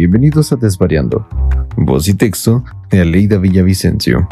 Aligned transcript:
bienvenidos 0.00 0.50
a 0.50 0.56
Desvariando. 0.56 1.28
Voz 1.76 2.08
y 2.08 2.14
texto 2.14 2.64
de 2.88 3.02
Aleida 3.02 3.36
Villavicencio. 3.36 4.26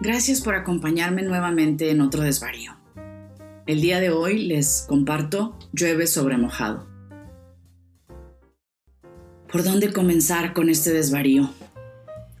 Gracias 0.00 0.40
por 0.40 0.54
acompañarme 0.54 1.20
nuevamente 1.20 1.90
en 1.90 2.00
otro 2.00 2.22
desvarío. 2.22 2.72
El 3.66 3.82
día 3.82 4.00
de 4.00 4.08
hoy 4.08 4.46
les 4.46 4.86
comparto 4.88 5.58
Llueve 5.74 6.06
sobre 6.06 6.38
mojado. 6.38 6.86
¿Por 9.52 9.64
dónde 9.64 9.92
comenzar 9.92 10.54
con 10.54 10.70
este 10.70 10.94
desvarío? 10.94 11.50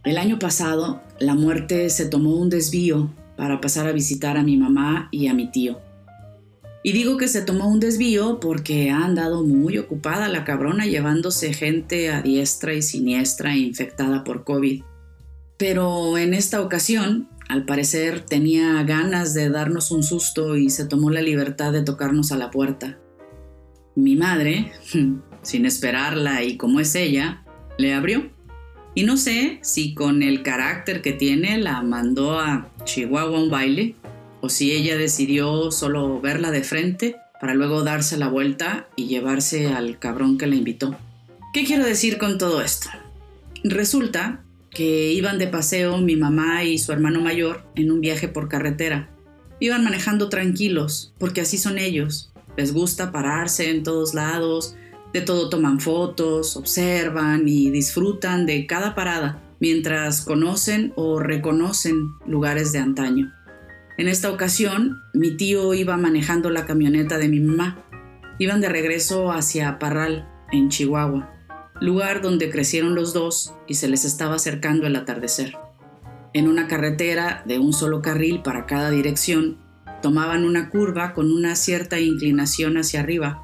El 0.02 0.16
año 0.16 0.38
pasado, 0.38 1.02
la 1.18 1.34
muerte 1.34 1.90
se 1.90 2.06
tomó 2.06 2.36
un 2.36 2.48
desvío 2.48 3.10
para 3.38 3.60
pasar 3.60 3.86
a 3.86 3.92
visitar 3.92 4.36
a 4.36 4.42
mi 4.42 4.58
mamá 4.58 5.08
y 5.12 5.28
a 5.28 5.34
mi 5.34 5.50
tío. 5.50 5.80
Y 6.82 6.92
digo 6.92 7.16
que 7.16 7.28
se 7.28 7.42
tomó 7.42 7.68
un 7.68 7.80
desvío 7.80 8.40
porque 8.40 8.90
ha 8.90 9.04
andado 9.04 9.44
muy 9.44 9.78
ocupada 9.78 10.28
la 10.28 10.44
cabrona 10.44 10.86
llevándose 10.86 11.54
gente 11.54 12.10
a 12.10 12.20
diestra 12.20 12.74
y 12.74 12.82
siniestra 12.82 13.56
infectada 13.56 14.24
por 14.24 14.44
COVID. 14.44 14.82
Pero 15.56 16.18
en 16.18 16.34
esta 16.34 16.60
ocasión 16.60 17.28
al 17.48 17.64
parecer 17.64 18.20
tenía 18.20 18.82
ganas 18.82 19.34
de 19.34 19.48
darnos 19.48 19.90
un 19.90 20.02
susto 20.02 20.56
y 20.56 20.68
se 20.68 20.84
tomó 20.84 21.10
la 21.10 21.22
libertad 21.22 21.72
de 21.72 21.82
tocarnos 21.82 22.30
a 22.30 22.36
la 22.36 22.50
puerta. 22.50 22.98
Mi 23.94 24.16
madre, 24.16 24.72
sin 25.42 25.64
esperarla 25.64 26.42
y 26.42 26.56
como 26.56 26.80
es 26.80 26.94
ella, 26.94 27.44
le 27.78 27.94
abrió. 27.94 28.30
Y 28.98 29.04
no 29.04 29.16
sé 29.16 29.60
si 29.62 29.94
con 29.94 30.24
el 30.24 30.42
carácter 30.42 31.02
que 31.02 31.12
tiene 31.12 31.56
la 31.58 31.82
mandó 31.82 32.40
a 32.40 32.68
Chihuahua 32.84 33.38
a 33.38 33.40
un 33.40 33.48
baile 33.48 33.94
o 34.40 34.48
si 34.48 34.72
ella 34.72 34.98
decidió 34.98 35.70
solo 35.70 36.20
verla 36.20 36.50
de 36.50 36.64
frente 36.64 37.14
para 37.40 37.54
luego 37.54 37.84
darse 37.84 38.16
la 38.16 38.26
vuelta 38.26 38.88
y 38.96 39.06
llevarse 39.06 39.68
al 39.68 40.00
cabrón 40.00 40.36
que 40.36 40.48
la 40.48 40.56
invitó. 40.56 40.98
¿Qué 41.52 41.64
quiero 41.64 41.84
decir 41.84 42.18
con 42.18 42.38
todo 42.38 42.60
esto? 42.60 42.88
Resulta 43.62 44.42
que 44.68 45.12
iban 45.12 45.38
de 45.38 45.46
paseo 45.46 45.98
mi 45.98 46.16
mamá 46.16 46.64
y 46.64 46.78
su 46.78 46.90
hermano 46.90 47.20
mayor 47.20 47.62
en 47.76 47.92
un 47.92 48.00
viaje 48.00 48.26
por 48.26 48.48
carretera. 48.48 49.10
Iban 49.60 49.84
manejando 49.84 50.28
tranquilos, 50.28 51.14
porque 51.18 51.42
así 51.42 51.56
son 51.56 51.78
ellos. 51.78 52.32
Les 52.56 52.72
gusta 52.72 53.12
pararse 53.12 53.70
en 53.70 53.84
todos 53.84 54.14
lados, 54.14 54.74
de 55.12 55.20
todo 55.20 55.48
toman 55.48 55.80
fotos, 55.80 56.56
observan 56.56 57.48
y 57.48 57.70
disfrutan 57.70 58.46
de 58.46 58.66
cada 58.66 58.94
parada, 58.94 59.42
mientras 59.60 60.20
conocen 60.22 60.92
o 60.96 61.18
reconocen 61.18 62.12
lugares 62.26 62.72
de 62.72 62.78
antaño. 62.78 63.32
En 63.96 64.08
esta 64.08 64.30
ocasión, 64.30 64.98
mi 65.12 65.36
tío 65.36 65.74
iba 65.74 65.96
manejando 65.96 66.50
la 66.50 66.66
camioneta 66.66 67.18
de 67.18 67.28
mi 67.28 67.40
mamá. 67.40 67.84
Iban 68.38 68.60
de 68.60 68.68
regreso 68.68 69.32
hacia 69.32 69.78
Parral, 69.78 70.28
en 70.52 70.68
Chihuahua 70.68 71.34
lugar 71.80 72.22
donde 72.22 72.50
crecieron 72.50 72.94
los 72.94 73.12
dos 73.12 73.54
y 73.66 73.74
se 73.74 73.88
les 73.88 74.04
estaba 74.04 74.36
acercando 74.36 74.86
el 74.86 74.96
atardecer. 74.96 75.56
En 76.32 76.48
una 76.48 76.66
carretera 76.66 77.42
de 77.46 77.58
un 77.58 77.72
solo 77.72 78.02
carril 78.02 78.42
para 78.42 78.66
cada 78.66 78.90
dirección, 78.90 79.58
tomaban 80.02 80.44
una 80.44 80.70
curva 80.70 81.14
con 81.14 81.32
una 81.32 81.56
cierta 81.56 82.00
inclinación 82.00 82.76
hacia 82.76 83.00
arriba, 83.00 83.42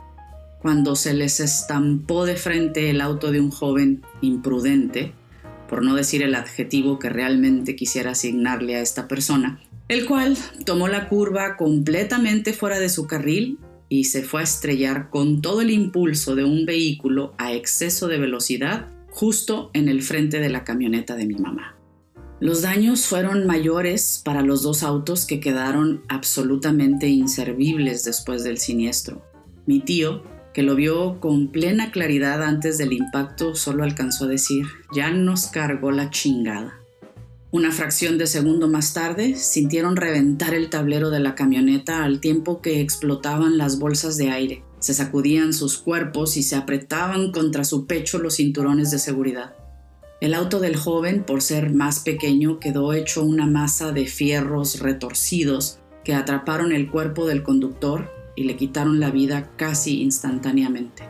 cuando 0.64 0.96
se 0.96 1.12
les 1.12 1.40
estampó 1.40 2.24
de 2.24 2.36
frente 2.36 2.88
el 2.88 3.02
auto 3.02 3.30
de 3.30 3.38
un 3.38 3.50
joven 3.50 4.00
imprudente, 4.22 5.12
por 5.68 5.84
no 5.84 5.94
decir 5.94 6.22
el 6.22 6.34
adjetivo 6.34 6.98
que 6.98 7.10
realmente 7.10 7.76
quisiera 7.76 8.12
asignarle 8.12 8.76
a 8.76 8.80
esta 8.80 9.06
persona, 9.06 9.60
el 9.88 10.06
cual 10.06 10.38
tomó 10.64 10.88
la 10.88 11.10
curva 11.10 11.58
completamente 11.58 12.54
fuera 12.54 12.80
de 12.80 12.88
su 12.88 13.06
carril 13.06 13.58
y 13.90 14.04
se 14.04 14.22
fue 14.22 14.40
a 14.40 14.44
estrellar 14.44 15.10
con 15.10 15.42
todo 15.42 15.60
el 15.60 15.68
impulso 15.68 16.34
de 16.34 16.44
un 16.44 16.64
vehículo 16.64 17.34
a 17.36 17.52
exceso 17.52 18.08
de 18.08 18.16
velocidad 18.16 18.88
justo 19.10 19.70
en 19.74 19.90
el 19.90 20.00
frente 20.00 20.40
de 20.40 20.48
la 20.48 20.64
camioneta 20.64 21.14
de 21.14 21.26
mi 21.26 21.34
mamá. 21.34 21.76
Los 22.40 22.62
daños 22.62 23.04
fueron 23.04 23.46
mayores 23.46 24.22
para 24.24 24.40
los 24.40 24.62
dos 24.62 24.82
autos 24.82 25.26
que 25.26 25.40
quedaron 25.40 26.04
absolutamente 26.08 27.08
inservibles 27.08 28.02
después 28.02 28.44
del 28.44 28.56
siniestro. 28.56 29.22
Mi 29.66 29.80
tío, 29.80 30.22
que 30.54 30.62
lo 30.62 30.76
vio 30.76 31.20
con 31.20 31.48
plena 31.48 31.90
claridad 31.90 32.42
antes 32.42 32.78
del 32.78 32.92
impacto, 32.92 33.56
solo 33.56 33.82
alcanzó 33.82 34.24
a 34.24 34.28
decir, 34.28 34.66
ya 34.94 35.10
nos 35.10 35.48
cargó 35.48 35.90
la 35.90 36.10
chingada. 36.10 36.80
Una 37.50 37.72
fracción 37.72 38.18
de 38.18 38.26
segundo 38.28 38.68
más 38.68 38.94
tarde, 38.94 39.34
sintieron 39.34 39.96
reventar 39.96 40.54
el 40.54 40.70
tablero 40.70 41.10
de 41.10 41.20
la 41.20 41.34
camioneta 41.34 42.04
al 42.04 42.20
tiempo 42.20 42.62
que 42.62 42.80
explotaban 42.80 43.58
las 43.58 43.78
bolsas 43.80 44.16
de 44.16 44.30
aire. 44.30 44.64
Se 44.78 44.94
sacudían 44.94 45.52
sus 45.52 45.76
cuerpos 45.76 46.36
y 46.36 46.42
se 46.42 46.56
apretaban 46.56 47.32
contra 47.32 47.64
su 47.64 47.86
pecho 47.86 48.18
los 48.18 48.36
cinturones 48.36 48.92
de 48.92 48.98
seguridad. 48.98 49.54
El 50.20 50.34
auto 50.34 50.60
del 50.60 50.76
joven, 50.76 51.24
por 51.24 51.42
ser 51.42 51.72
más 51.72 52.00
pequeño, 52.00 52.60
quedó 52.60 52.92
hecho 52.92 53.24
una 53.24 53.46
masa 53.46 53.92
de 53.92 54.06
fierros 54.06 54.78
retorcidos 54.80 55.80
que 56.04 56.14
atraparon 56.14 56.72
el 56.72 56.90
cuerpo 56.90 57.26
del 57.26 57.42
conductor 57.42 58.13
y 58.36 58.44
le 58.44 58.56
quitaron 58.56 59.00
la 59.00 59.10
vida 59.10 59.50
casi 59.56 60.02
instantáneamente. 60.02 61.04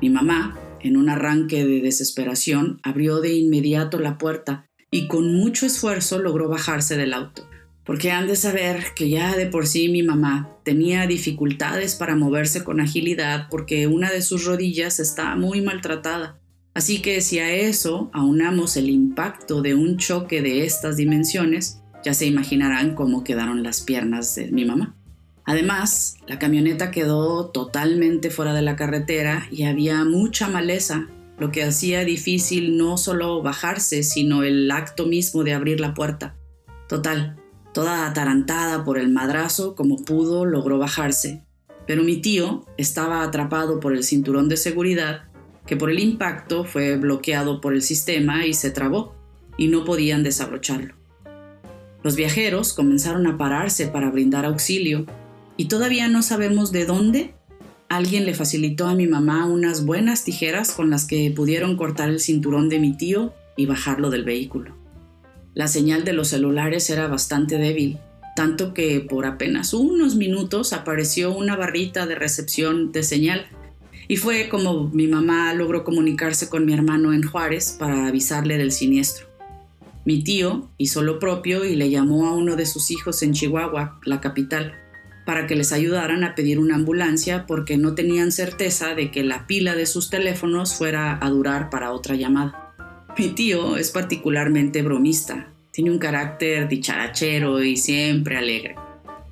Mi 0.00 0.10
mamá, 0.10 0.58
en 0.80 0.96
un 0.96 1.08
arranque 1.08 1.64
de 1.64 1.80
desesperación, 1.80 2.80
abrió 2.82 3.20
de 3.20 3.34
inmediato 3.34 3.98
la 3.98 4.18
puerta 4.18 4.66
y 4.90 5.06
con 5.06 5.34
mucho 5.34 5.66
esfuerzo 5.66 6.18
logró 6.18 6.48
bajarse 6.48 6.96
del 6.96 7.14
auto. 7.14 7.48
Porque 7.84 8.12
han 8.12 8.28
de 8.28 8.36
saber 8.36 8.86
que 8.94 9.10
ya 9.10 9.36
de 9.36 9.46
por 9.46 9.66
sí 9.66 9.88
mi 9.88 10.02
mamá 10.02 10.56
tenía 10.64 11.06
dificultades 11.06 11.96
para 11.96 12.14
moverse 12.14 12.62
con 12.62 12.80
agilidad 12.80 13.48
porque 13.50 13.88
una 13.88 14.10
de 14.10 14.22
sus 14.22 14.44
rodillas 14.44 15.00
está 15.00 15.34
muy 15.34 15.62
maltratada. 15.62 16.38
Así 16.74 17.02
que 17.02 17.20
si 17.20 17.38
a 17.38 17.52
eso 17.52 18.10
aunamos 18.12 18.76
el 18.76 18.88
impacto 18.88 19.62
de 19.62 19.74
un 19.74 19.98
choque 19.98 20.42
de 20.42 20.64
estas 20.64 20.96
dimensiones, 20.96 21.82
ya 22.04 22.14
se 22.14 22.26
imaginarán 22.26 22.94
cómo 22.94 23.24
quedaron 23.24 23.62
las 23.62 23.82
piernas 23.82 24.34
de 24.34 24.50
mi 24.50 24.64
mamá. 24.64 24.96
Además, 25.44 26.16
la 26.26 26.38
camioneta 26.38 26.90
quedó 26.90 27.46
totalmente 27.46 28.30
fuera 28.30 28.54
de 28.54 28.62
la 28.62 28.76
carretera 28.76 29.46
y 29.50 29.64
había 29.64 30.04
mucha 30.04 30.48
maleza 30.48 31.08
lo 31.38 31.50
que 31.50 31.64
hacía 31.64 32.04
difícil 32.04 32.76
no 32.76 32.96
solo 32.96 33.42
bajarse, 33.42 34.04
sino 34.04 34.44
el 34.44 34.70
acto 34.70 35.06
mismo 35.06 35.42
de 35.42 35.54
abrir 35.54 35.80
la 35.80 35.94
puerta. 35.94 36.36
Total, 36.88 37.36
toda 37.72 38.06
atarantada 38.06 38.84
por 38.84 38.98
el 38.98 39.08
madrazo, 39.08 39.74
como 39.74 40.04
pudo, 40.04 40.44
logró 40.44 40.78
bajarse. 40.78 41.42
Pero 41.86 42.04
mi 42.04 42.20
tío 42.20 42.64
estaba 42.76 43.24
atrapado 43.24 43.80
por 43.80 43.92
el 43.92 44.04
cinturón 44.04 44.48
de 44.48 44.56
seguridad, 44.56 45.24
que 45.66 45.76
por 45.76 45.90
el 45.90 45.98
impacto 45.98 46.64
fue 46.64 46.96
bloqueado 46.96 47.60
por 47.60 47.74
el 47.74 47.82
sistema 47.82 48.46
y 48.46 48.54
se 48.54 48.70
trabó, 48.70 49.16
y 49.56 49.66
no 49.66 49.84
podían 49.84 50.22
desabrocharlo. 50.22 50.94
Los 52.04 52.14
viajeros 52.14 52.72
comenzaron 52.72 53.26
a 53.26 53.36
pararse 53.36 53.88
para 53.88 54.10
brindar 54.10 54.44
auxilio, 54.44 55.06
y 55.56 55.66
todavía 55.66 56.08
no 56.08 56.22
sabemos 56.22 56.72
de 56.72 56.86
dónde 56.86 57.34
alguien 57.92 58.24
le 58.24 58.32
facilitó 58.32 58.86
a 58.86 58.94
mi 58.94 59.06
mamá 59.06 59.46
unas 59.46 59.84
buenas 59.84 60.24
tijeras 60.24 60.72
con 60.72 60.88
las 60.88 61.04
que 61.04 61.30
pudieron 61.30 61.76
cortar 61.76 62.08
el 62.08 62.20
cinturón 62.20 62.70
de 62.70 62.78
mi 62.78 62.96
tío 62.96 63.34
y 63.54 63.66
bajarlo 63.66 64.08
del 64.08 64.24
vehículo. 64.24 64.74
La 65.52 65.68
señal 65.68 66.02
de 66.04 66.14
los 66.14 66.28
celulares 66.28 66.88
era 66.88 67.06
bastante 67.06 67.58
débil, 67.58 67.98
tanto 68.34 68.72
que 68.72 69.00
por 69.00 69.26
apenas 69.26 69.74
unos 69.74 70.14
minutos 70.14 70.72
apareció 70.72 71.36
una 71.36 71.54
barrita 71.54 72.06
de 72.06 72.14
recepción 72.14 72.92
de 72.92 73.02
señal 73.02 73.44
y 74.08 74.16
fue 74.16 74.48
como 74.48 74.88
mi 74.88 75.06
mamá 75.06 75.52
logró 75.52 75.84
comunicarse 75.84 76.48
con 76.48 76.64
mi 76.64 76.72
hermano 76.72 77.12
en 77.12 77.22
Juárez 77.22 77.76
para 77.78 78.06
avisarle 78.06 78.56
del 78.56 78.72
siniestro. 78.72 79.26
Mi 80.06 80.24
tío 80.24 80.70
hizo 80.78 81.02
lo 81.02 81.18
propio 81.18 81.66
y 81.66 81.76
le 81.76 81.90
llamó 81.90 82.26
a 82.26 82.34
uno 82.34 82.56
de 82.56 82.64
sus 82.64 82.90
hijos 82.90 83.22
en 83.22 83.34
Chihuahua, 83.34 84.00
la 84.04 84.22
capital, 84.22 84.74
para 85.24 85.46
que 85.46 85.56
les 85.56 85.72
ayudaran 85.72 86.24
a 86.24 86.34
pedir 86.34 86.58
una 86.58 86.74
ambulancia 86.74 87.46
porque 87.46 87.76
no 87.76 87.94
tenían 87.94 88.32
certeza 88.32 88.94
de 88.94 89.10
que 89.10 89.22
la 89.22 89.46
pila 89.46 89.74
de 89.74 89.86
sus 89.86 90.10
teléfonos 90.10 90.74
fuera 90.74 91.18
a 91.20 91.30
durar 91.30 91.70
para 91.70 91.92
otra 91.92 92.14
llamada. 92.16 92.74
Mi 93.16 93.28
tío 93.28 93.76
es 93.76 93.90
particularmente 93.90 94.82
bromista, 94.82 95.52
tiene 95.70 95.90
un 95.90 95.98
carácter 95.98 96.68
dicharachero 96.68 97.62
y 97.62 97.76
siempre 97.76 98.36
alegre, 98.36 98.74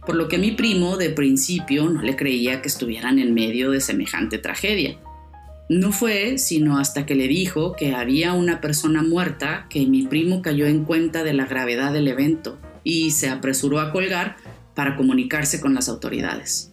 por 0.06 0.16
lo 0.16 0.28
que 0.28 0.38
mi 0.38 0.52
primo 0.52 0.96
de 0.96 1.10
principio 1.10 1.88
no 1.88 2.02
le 2.02 2.16
creía 2.16 2.62
que 2.62 2.68
estuvieran 2.68 3.18
en 3.18 3.34
medio 3.34 3.70
de 3.70 3.80
semejante 3.80 4.38
tragedia. 4.38 4.98
No 5.68 5.92
fue 5.92 6.38
sino 6.38 6.78
hasta 6.78 7.06
que 7.06 7.14
le 7.14 7.28
dijo 7.28 7.76
que 7.76 7.94
había 7.94 8.32
una 8.32 8.60
persona 8.60 9.02
muerta 9.02 9.66
que 9.70 9.86
mi 9.86 10.02
primo 10.02 10.42
cayó 10.42 10.66
en 10.66 10.84
cuenta 10.84 11.22
de 11.22 11.32
la 11.32 11.46
gravedad 11.46 11.92
del 11.92 12.08
evento 12.08 12.58
y 12.82 13.12
se 13.12 13.28
apresuró 13.28 13.78
a 13.78 13.92
colgar 13.92 14.36
para 14.74 14.96
comunicarse 14.96 15.60
con 15.60 15.74
las 15.74 15.88
autoridades. 15.88 16.70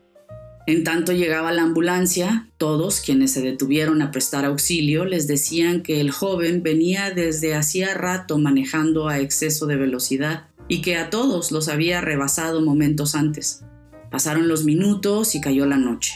En 0.68 0.84
tanto 0.84 1.14
llegaba 1.14 1.54
la 1.54 1.64
ambulancia, 1.64 2.50
todos 2.58 3.00
quienes 3.00 3.32
se 3.32 3.42
detuvieron 3.42 4.02
a 4.02 4.12
prestar 4.12 4.44
auxilio 4.44 5.06
les 5.06 5.26
decían 5.26 5.82
que 5.82 6.02
el 6.02 6.12
joven 6.12 6.62
venía 6.62 7.10
desde 7.10 7.56
hacía 7.56 7.94
rato 7.94 8.38
manejando 8.38 9.08
a 9.08 9.20
exceso 9.20 9.66
de 9.66 9.78
velocidad 9.78 10.48
y 10.68 10.82
que 10.82 10.98
a 10.98 11.10
todos 11.10 11.54
los 11.54 11.70
había 11.70 12.02
rebasado 12.02 12.62
momentos 12.62 13.16
antes. 13.16 13.64
Pasaron 14.12 14.50
los 14.50 14.66
minutos 14.66 15.36
y 15.36 15.42
cayó 15.42 15.66
la 15.66 15.78
noche. 15.78 16.14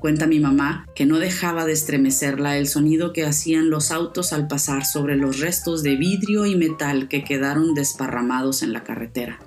Cuenta 0.00 0.26
mi 0.26 0.38
mamá 0.38 0.86
que 0.94 1.06
no 1.06 1.18
dejaba 1.18 1.64
de 1.64 1.72
estremecerla 1.72 2.58
el 2.58 2.68
sonido 2.68 3.14
que 3.14 3.24
hacían 3.24 3.70
los 3.70 3.90
autos 3.90 4.34
al 4.34 4.48
pasar 4.48 4.84
sobre 4.84 5.16
los 5.16 5.40
restos 5.40 5.82
de 5.82 5.96
vidrio 5.96 6.44
y 6.44 6.56
metal 6.56 7.08
que 7.08 7.24
quedaron 7.24 7.72
desparramados 7.72 8.62
en 8.62 8.74
la 8.74 8.84
carretera. 8.84 9.38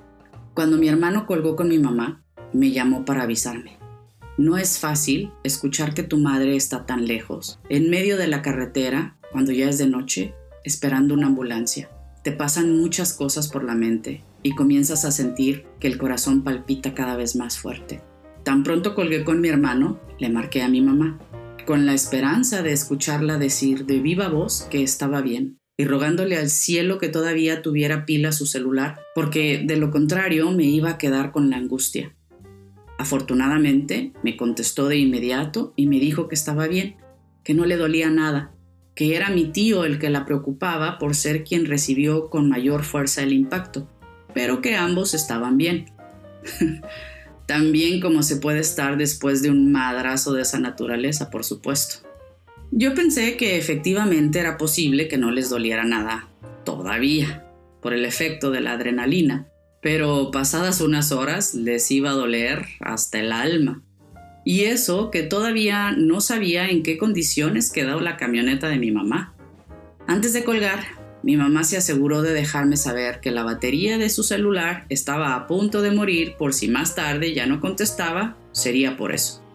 Cuando 0.58 0.80
mi 0.80 0.88
hermano 0.88 1.28
colgó 1.28 1.56
con 1.56 1.70
mi 1.70 1.78
mamá, 1.78 2.24
me 2.52 2.72
llamó 2.72 3.06
para 3.06 3.22
avisarme. 3.22 3.78
No 4.40 4.58
es 4.58 4.80
fácil 4.80 5.30
escuchar 5.44 5.94
que 5.94 6.02
tu 6.02 6.18
madre 6.18 6.56
está 6.56 6.88
tan 6.88 7.06
lejos, 7.06 7.60
en 7.70 7.92
medio 7.92 8.18
de 8.18 8.26
la 8.26 8.42
carretera, 8.42 9.20
cuando 9.32 9.52
ya 9.52 9.70
es 9.70 9.78
de 9.78 9.86
noche, 9.86 10.34
esperando 10.64 11.14
una 11.14 11.28
ambulancia. 11.28 11.92
Te 12.24 12.32
pasan 12.32 12.76
muchas 12.76 13.14
cosas 13.14 13.50
por 13.50 13.64
la 13.64 13.76
mente 13.76 14.24
y 14.42 14.56
comienzas 14.56 15.06
a 15.06 15.12
sentir 15.12 15.68
que 15.80 15.86
el 15.86 16.00
corazón 16.00 16.44
palpita 16.44 16.96
cada 16.96 17.16
vez 17.16 17.36
más 17.36 17.60
fuerte. 17.60 18.02
Tan 18.42 18.64
pronto 18.64 18.96
colgué 18.96 19.24
con 19.24 19.42
mi 19.42 19.50
hermano, 19.50 20.00
le 20.18 20.30
marqué 20.30 20.64
a 20.64 20.70
mi 20.70 20.82
mamá, 20.82 21.20
con 21.68 21.86
la 21.86 21.94
esperanza 21.94 22.64
de 22.64 22.74
escucharla 22.74 23.38
decir 23.38 23.86
de 23.86 24.00
viva 24.00 24.28
voz 24.28 24.64
que 24.72 24.82
estaba 24.82 25.22
bien 25.22 25.60
y 25.78 25.86
rogándole 25.86 26.36
al 26.38 26.50
cielo 26.50 26.98
que 26.98 27.08
todavía 27.08 27.62
tuviera 27.62 28.06
pila 28.06 28.32
su 28.32 28.48
celular, 28.48 29.00
porque 29.14 29.62
de 29.64 29.78
lo 29.78 29.92
contrario 29.92 30.52
me 30.52 30.64
iba 30.64 30.90
a 30.90 30.98
quedar 30.98 31.32
con 31.32 31.52
la 31.52 31.58
angustia. 31.58 32.16
Afortunadamente 32.98 34.12
me 34.24 34.36
contestó 34.36 34.88
de 34.88 34.98
inmediato 34.98 35.74
y 35.76 35.86
me 35.86 36.00
dijo 36.00 36.28
que 36.28 36.36
estaba 36.36 36.68
bien, 36.68 36.96
que 37.44 37.54
no 37.54 37.66
le 37.66 37.78
dolía 37.78 38.10
nada, 38.10 38.52
que 38.96 39.16
era 39.16 39.30
mi 39.30 39.46
tío 39.46 39.86
el 39.86 40.00
que 40.00 40.10
la 40.10 40.26
preocupaba 40.26 40.98
por 40.98 41.16
ser 41.16 41.44
quien 41.44 41.68
recibió 41.68 42.32
con 42.32 42.50
mayor 42.50 42.84
fuerza 42.84 43.22
el 43.22 43.32
impacto, 43.32 43.88
pero 44.34 44.62
que 44.62 44.76
ambos 44.76 45.14
estaban 45.14 45.58
bien. 45.58 45.86
Tan 47.46 47.72
bien 47.72 48.02
como 48.02 48.24
se 48.24 48.38
puede 48.38 48.60
estar 48.60 48.98
después 48.98 49.44
de 49.44 49.52
un 49.52 49.72
madrazo 49.72 50.34
de 50.34 50.42
esa 50.42 50.60
naturaleza, 50.60 51.30
por 51.30 51.46
supuesto. 51.46 52.07
Yo 52.72 52.94
pensé 52.94 53.38
que 53.38 53.58
efectivamente 53.58 54.40
era 54.40 54.58
posible 54.58 55.08
que 55.08 55.18
no 55.18 55.32
les 55.32 55.50
doliera 55.50 55.84
nada, 55.86 56.28
todavía, 56.66 57.46
por 57.82 57.94
el 57.94 58.04
efecto 58.04 58.52
de 58.52 58.62
la 58.62 58.74
adrenalina, 58.74 59.48
pero 59.82 60.32
pasadas 60.32 60.82
unas 60.82 61.12
horas 61.12 61.54
les 61.54 61.90
iba 61.92 62.10
a 62.10 62.14
doler 62.14 62.66
hasta 62.82 63.20
el 63.20 63.32
alma. 63.32 63.84
Y 64.44 64.66
eso 64.66 65.12
que 65.12 65.24
todavía 65.24 65.92
no 65.92 66.22
sabía 66.22 66.70
en 66.70 66.84
qué 66.84 66.98
condiciones 66.98 67.72
quedó 67.72 68.00
la 68.02 68.18
camioneta 68.18 68.68
de 68.70 68.78
mi 68.78 68.92
mamá. 68.92 69.34
Antes 70.08 70.34
de 70.34 70.44
colgar, 70.44 70.80
mi 71.24 71.36
mamá 71.36 71.64
se 71.64 71.78
aseguró 71.78 72.22
de 72.22 72.34
dejarme 72.34 72.78
saber 72.78 73.20
que 73.22 73.32
la 73.32 73.44
batería 73.44 73.98
de 73.98 74.10
su 74.10 74.24
celular 74.24 74.86
estaba 74.90 75.36
a 75.36 75.48
punto 75.48 75.82
de 75.82 75.92
morir 75.92 76.36
por 76.38 76.54
si 76.54 76.68
más 76.68 76.96
tarde 76.96 77.34
ya 77.34 77.46
no 77.46 77.60
contestaba, 77.60 78.38
sería 78.52 78.98
por 78.98 79.14
eso. 79.14 79.47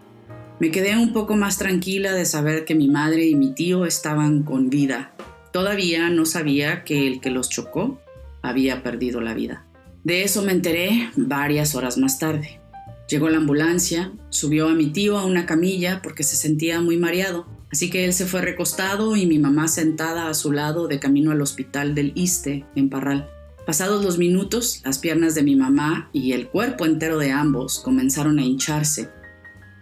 Me 0.63 0.71
quedé 0.71 0.95
un 0.95 1.11
poco 1.11 1.35
más 1.35 1.57
tranquila 1.57 2.13
de 2.13 2.23
saber 2.23 2.63
que 2.63 2.73
mi 2.73 2.87
madre 2.87 3.25
y 3.25 3.35
mi 3.35 3.53
tío 3.53 3.85
estaban 3.85 4.43
con 4.43 4.69
vida. 4.69 5.13
Todavía 5.51 6.09
no 6.09 6.25
sabía 6.25 6.85
que 6.85 7.05
el 7.05 7.19
que 7.19 7.31
los 7.31 7.49
chocó 7.49 7.99
había 8.41 8.81
perdido 8.81 9.19
la 9.19 9.33
vida. 9.33 9.65
De 10.05 10.23
eso 10.23 10.41
me 10.41 10.53
enteré 10.53 11.09
varias 11.17 11.75
horas 11.75 11.97
más 11.97 12.17
tarde. 12.17 12.61
Llegó 13.09 13.27
la 13.27 13.39
ambulancia, 13.39 14.13
subió 14.29 14.69
a 14.69 14.73
mi 14.73 14.85
tío 14.85 15.17
a 15.17 15.25
una 15.25 15.45
camilla 15.45 16.01
porque 16.01 16.23
se 16.23 16.37
sentía 16.37 16.79
muy 16.79 16.95
mareado, 16.95 17.45
así 17.69 17.89
que 17.89 18.05
él 18.05 18.13
se 18.13 18.25
fue 18.25 18.39
recostado 18.39 19.17
y 19.17 19.25
mi 19.25 19.39
mamá 19.39 19.67
sentada 19.67 20.29
a 20.29 20.33
su 20.33 20.53
lado 20.53 20.87
de 20.87 20.97
camino 20.97 21.31
al 21.31 21.41
hospital 21.41 21.93
del 21.93 22.13
Iste, 22.15 22.63
en 22.77 22.89
Parral. 22.89 23.29
Pasados 23.65 24.05
los 24.05 24.17
minutos, 24.17 24.81
las 24.85 24.97
piernas 24.97 25.35
de 25.35 25.43
mi 25.43 25.57
mamá 25.57 26.09
y 26.13 26.31
el 26.31 26.47
cuerpo 26.47 26.85
entero 26.85 27.17
de 27.17 27.31
ambos 27.31 27.79
comenzaron 27.79 28.39
a 28.39 28.45
hincharse 28.45 29.09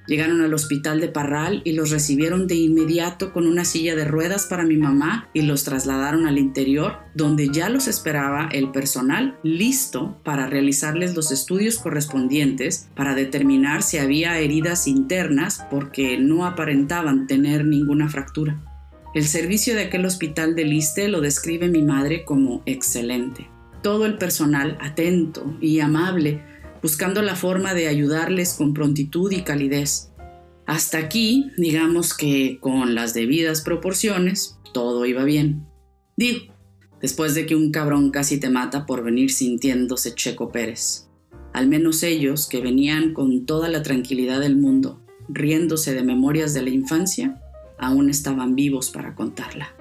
Llegaron 0.07 0.41
al 0.41 0.53
hospital 0.53 0.99
de 0.99 1.07
Parral 1.07 1.61
y 1.63 1.73
los 1.73 1.91
recibieron 1.91 2.47
de 2.47 2.55
inmediato 2.55 3.31
con 3.31 3.45
una 3.45 3.65
silla 3.65 3.95
de 3.95 4.05
ruedas 4.05 4.47
para 4.47 4.63
mi 4.65 4.75
mamá 4.75 5.29
y 5.33 5.43
los 5.43 5.63
trasladaron 5.63 6.25
al 6.25 6.39
interior, 6.39 6.97
donde 7.13 7.49
ya 7.49 7.69
los 7.69 7.87
esperaba 7.87 8.49
el 8.51 8.71
personal 8.71 9.37
listo 9.43 10.19
para 10.23 10.47
realizarles 10.47 11.15
los 11.15 11.31
estudios 11.31 11.77
correspondientes 11.77 12.89
para 12.95 13.13
determinar 13.13 13.83
si 13.83 13.99
había 13.99 14.39
heridas 14.39 14.87
internas 14.87 15.65
porque 15.69 16.17
no 16.17 16.45
aparentaban 16.45 17.27
tener 17.27 17.65
ninguna 17.65 18.09
fractura. 18.09 18.59
El 19.13 19.25
servicio 19.25 19.75
de 19.75 19.83
aquel 19.83 20.05
hospital 20.05 20.55
de 20.55 20.63
Liste 20.63 21.09
lo 21.09 21.21
describe 21.21 21.67
mi 21.67 21.83
madre 21.83 22.23
como 22.23 22.63
excelente. 22.65 23.49
Todo 23.83 24.05
el 24.05 24.17
personal 24.17 24.77
atento 24.79 25.57
y 25.59 25.79
amable 25.79 26.41
buscando 26.81 27.21
la 27.21 27.35
forma 27.35 27.73
de 27.73 27.87
ayudarles 27.87 28.53
con 28.53 28.73
prontitud 28.73 29.31
y 29.31 29.41
calidez. 29.41 30.11
Hasta 30.65 30.97
aquí, 30.97 31.51
digamos 31.57 32.13
que 32.13 32.57
con 32.59 32.95
las 32.95 33.13
debidas 33.13 33.61
proporciones, 33.61 34.57
todo 34.73 35.05
iba 35.05 35.23
bien. 35.23 35.67
Digo, 36.15 36.53
después 37.01 37.35
de 37.35 37.45
que 37.45 37.55
un 37.55 37.71
cabrón 37.71 38.11
casi 38.11 38.39
te 38.39 38.49
mata 38.49 38.85
por 38.85 39.03
venir 39.03 39.31
sintiéndose 39.31 40.15
Checo 40.15 40.51
Pérez. 40.51 41.07
Al 41.53 41.67
menos 41.67 42.03
ellos, 42.03 42.47
que 42.47 42.61
venían 42.61 43.13
con 43.13 43.45
toda 43.45 43.67
la 43.67 43.83
tranquilidad 43.83 44.39
del 44.39 44.55
mundo, 44.55 45.01
riéndose 45.27 45.93
de 45.93 46.03
memorias 46.03 46.53
de 46.53 46.61
la 46.61 46.69
infancia, 46.69 47.41
aún 47.77 48.09
estaban 48.09 48.55
vivos 48.55 48.89
para 48.91 49.15
contarla. 49.15 49.75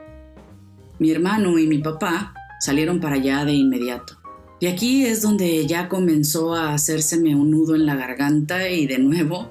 Mi 0.99 1.13
hermano 1.13 1.59
y 1.59 1.67
mi 1.67 1.79
papá 1.79 2.35
salieron 2.61 3.01
para 3.01 3.17
allá 3.17 3.45
de 3.45 3.53
inmediato. 3.53 4.20
Y 4.61 4.67
aquí 4.67 5.07
es 5.07 5.23
donde 5.23 5.67
ya 5.67 5.89
comenzó 5.89 6.55
a 6.55 6.75
hacérseme 6.75 7.35
un 7.35 7.51
nudo 7.51 7.75
en 7.75 7.87
la 7.87 7.97
garganta 7.97 8.69
y 8.69 8.87
de 8.87 8.99
nuevo 8.99 9.49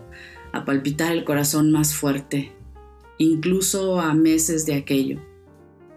a 0.54 0.66
palpitar 0.66 1.12
el 1.12 1.26
corazón 1.26 1.72
más 1.72 1.96
fuerte, 1.96 2.52
incluso 3.18 4.00
a 4.00 4.14
meses 4.14 4.68
de 4.68 4.76
aquello. 4.76 5.20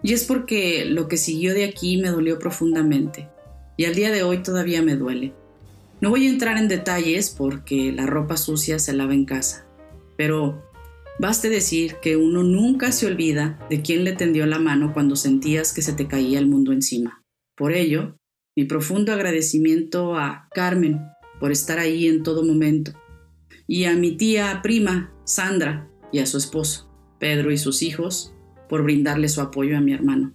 Y 0.02 0.14
es 0.14 0.24
porque 0.24 0.86
lo 0.86 1.08
que 1.08 1.18
siguió 1.18 1.52
de 1.52 1.64
aquí 1.64 1.98
me 1.98 2.08
dolió 2.08 2.38
profundamente, 2.38 3.28
y 3.76 3.84
al 3.84 3.94
día 3.94 4.10
de 4.10 4.22
hoy 4.22 4.42
todavía 4.42 4.82
me 4.82 4.96
duele. 4.96 5.34
No 6.00 6.08
voy 6.08 6.26
a 6.26 6.30
entrar 6.30 6.56
en 6.56 6.68
detalles 6.68 7.30
porque 7.30 7.92
la 7.92 8.06
ropa 8.06 8.38
sucia 8.38 8.78
se 8.78 8.94
lava 8.94 9.12
en 9.12 9.26
casa, 9.26 9.66
pero 10.16 10.62
baste 11.20 11.50
decir 11.50 11.96
que 12.02 12.16
uno 12.16 12.42
nunca 12.42 12.92
se 12.92 13.06
olvida 13.06 13.58
de 13.68 13.82
quién 13.82 14.04
le 14.04 14.12
tendió 14.12 14.46
la 14.46 14.58
mano 14.58 14.94
cuando 14.94 15.16
sentías 15.16 15.74
que 15.74 15.82
se 15.82 15.92
te 15.92 16.08
caía 16.08 16.38
el 16.38 16.48
mundo 16.48 16.72
encima. 16.72 17.22
Por 17.54 17.72
ello, 17.72 18.16
mi 18.54 18.64
profundo 18.64 19.12
agradecimiento 19.12 20.16
a 20.16 20.48
Carmen 20.54 21.00
por 21.40 21.52
estar 21.52 21.78
ahí 21.78 22.06
en 22.06 22.22
todo 22.22 22.44
momento 22.44 22.92
y 23.66 23.84
a 23.84 23.94
mi 23.94 24.12
tía 24.12 24.60
prima, 24.62 25.12
Sandra, 25.24 25.88
y 26.12 26.18
a 26.18 26.26
su 26.26 26.36
esposo, 26.36 26.90
Pedro 27.18 27.50
y 27.50 27.56
sus 27.56 27.82
hijos, 27.82 28.34
por 28.68 28.82
brindarle 28.82 29.28
su 29.28 29.40
apoyo 29.40 29.78
a 29.78 29.80
mi 29.80 29.94
hermano. 29.94 30.34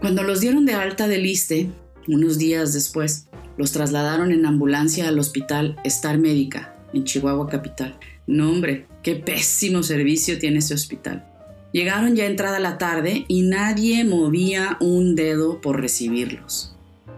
Cuando 0.00 0.24
los 0.24 0.40
dieron 0.40 0.66
de 0.66 0.74
alta 0.74 1.06
del 1.06 1.26
ISTE, 1.26 1.70
unos 2.08 2.38
días 2.38 2.72
después, 2.72 3.28
los 3.56 3.70
trasladaron 3.70 4.32
en 4.32 4.46
ambulancia 4.46 5.06
al 5.06 5.18
hospital 5.20 5.76
Star 5.84 6.18
Médica, 6.18 6.74
en 6.92 7.04
Chihuahua 7.04 7.46
Capital. 7.48 8.00
No, 8.26 8.50
hombre, 8.50 8.88
qué 9.04 9.14
pésimo 9.14 9.84
servicio 9.84 10.38
tiene 10.38 10.58
ese 10.58 10.74
hospital. 10.74 11.28
Llegaron 11.72 12.16
ya 12.16 12.26
entrada 12.26 12.58
la 12.58 12.78
tarde 12.78 13.24
y 13.28 13.42
nadie 13.42 14.04
movía 14.04 14.76
un 14.80 15.14
dedo 15.14 15.60
por 15.60 15.80
recibirlos 15.80 16.71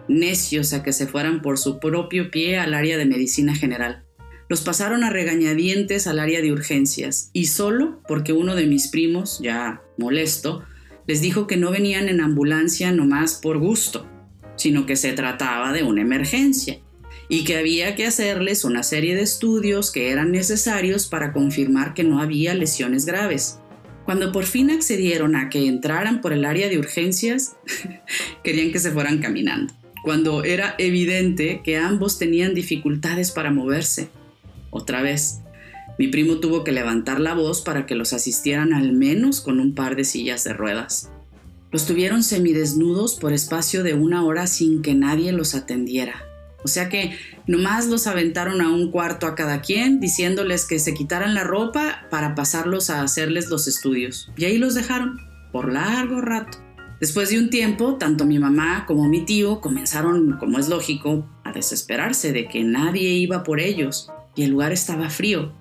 necios 0.08 0.72
a 0.72 0.82
que 0.82 0.92
se 0.92 1.06
fueran 1.06 1.42
por 1.42 1.58
su 1.58 1.78
propio 1.78 2.30
pie 2.30 2.58
al 2.58 2.74
área 2.74 2.98
de 2.98 3.06
medicina 3.06 3.54
general. 3.54 4.04
Los 4.48 4.60
pasaron 4.60 5.04
a 5.04 5.10
regañadientes 5.10 6.06
al 6.06 6.18
área 6.18 6.42
de 6.42 6.52
urgencias, 6.52 7.30
y 7.32 7.46
solo 7.46 8.02
porque 8.06 8.32
uno 8.32 8.54
de 8.54 8.66
mis 8.66 8.88
primos, 8.88 9.40
ya 9.42 9.82
molesto, 9.96 10.64
les 11.06 11.20
dijo 11.20 11.46
que 11.46 11.56
no 11.56 11.70
venían 11.70 12.08
en 12.08 12.20
ambulancia 12.20 12.92
nomás 12.92 13.34
por 13.34 13.58
gusto, 13.58 14.06
sino 14.56 14.86
que 14.86 14.96
se 14.96 15.12
trataba 15.12 15.72
de 15.72 15.82
una 15.82 16.02
emergencia, 16.02 16.80
y 17.28 17.44
que 17.44 17.56
había 17.56 17.96
que 17.96 18.06
hacerles 18.06 18.64
una 18.64 18.82
serie 18.82 19.16
de 19.16 19.22
estudios 19.22 19.90
que 19.90 20.10
eran 20.10 20.30
necesarios 20.30 21.06
para 21.06 21.32
confirmar 21.32 21.94
que 21.94 22.04
no 22.04 22.20
había 22.20 22.54
lesiones 22.54 23.06
graves. 23.06 23.58
Cuando 24.04 24.30
por 24.30 24.44
fin 24.44 24.70
accedieron 24.70 25.34
a 25.34 25.48
que 25.48 25.66
entraran 25.66 26.20
por 26.20 26.34
el 26.34 26.44
área 26.44 26.68
de 26.68 26.78
urgencias, 26.78 27.56
querían 28.44 28.72
que 28.72 28.78
se 28.78 28.90
fueran 28.90 29.18
caminando 29.20 29.72
cuando 30.04 30.44
era 30.44 30.74
evidente 30.76 31.62
que 31.64 31.78
ambos 31.78 32.18
tenían 32.18 32.52
dificultades 32.52 33.32
para 33.32 33.50
moverse. 33.50 34.10
Otra 34.68 35.00
vez, 35.00 35.40
mi 35.98 36.08
primo 36.08 36.40
tuvo 36.40 36.62
que 36.62 36.72
levantar 36.72 37.20
la 37.20 37.32
voz 37.32 37.62
para 37.62 37.86
que 37.86 37.94
los 37.94 38.12
asistieran 38.12 38.74
al 38.74 38.92
menos 38.92 39.40
con 39.40 39.60
un 39.60 39.74
par 39.74 39.96
de 39.96 40.04
sillas 40.04 40.44
de 40.44 40.52
ruedas. 40.52 41.10
Los 41.72 41.86
tuvieron 41.86 42.22
semidesnudos 42.22 43.14
por 43.14 43.32
espacio 43.32 43.82
de 43.82 43.94
una 43.94 44.24
hora 44.24 44.46
sin 44.46 44.82
que 44.82 44.94
nadie 44.94 45.32
los 45.32 45.54
atendiera. 45.54 46.22
O 46.62 46.68
sea 46.68 46.90
que 46.90 47.16
nomás 47.46 47.86
los 47.86 48.06
aventaron 48.06 48.60
a 48.60 48.70
un 48.70 48.90
cuarto 48.90 49.26
a 49.26 49.34
cada 49.34 49.62
quien, 49.62 50.00
diciéndoles 50.00 50.66
que 50.66 50.80
se 50.80 50.92
quitaran 50.92 51.34
la 51.34 51.44
ropa 51.44 52.06
para 52.10 52.34
pasarlos 52.34 52.90
a 52.90 53.00
hacerles 53.00 53.48
los 53.48 53.66
estudios. 53.66 54.30
Y 54.36 54.44
ahí 54.44 54.58
los 54.58 54.74
dejaron, 54.74 55.18
por 55.50 55.72
largo 55.72 56.20
rato. 56.20 56.63
Después 57.04 57.28
de 57.28 57.38
un 57.38 57.50
tiempo, 57.50 57.96
tanto 57.96 58.24
mi 58.24 58.38
mamá 58.38 58.86
como 58.86 59.06
mi 59.10 59.26
tío 59.26 59.60
comenzaron, 59.60 60.38
como 60.40 60.58
es 60.58 60.70
lógico, 60.70 61.28
a 61.44 61.52
desesperarse 61.52 62.32
de 62.32 62.48
que 62.48 62.64
nadie 62.64 63.10
iba 63.10 63.42
por 63.42 63.60
ellos. 63.60 64.10
y 64.34 64.44
el 64.44 64.52
lugar 64.52 64.72
estaba 64.72 65.10
frío. 65.10 65.52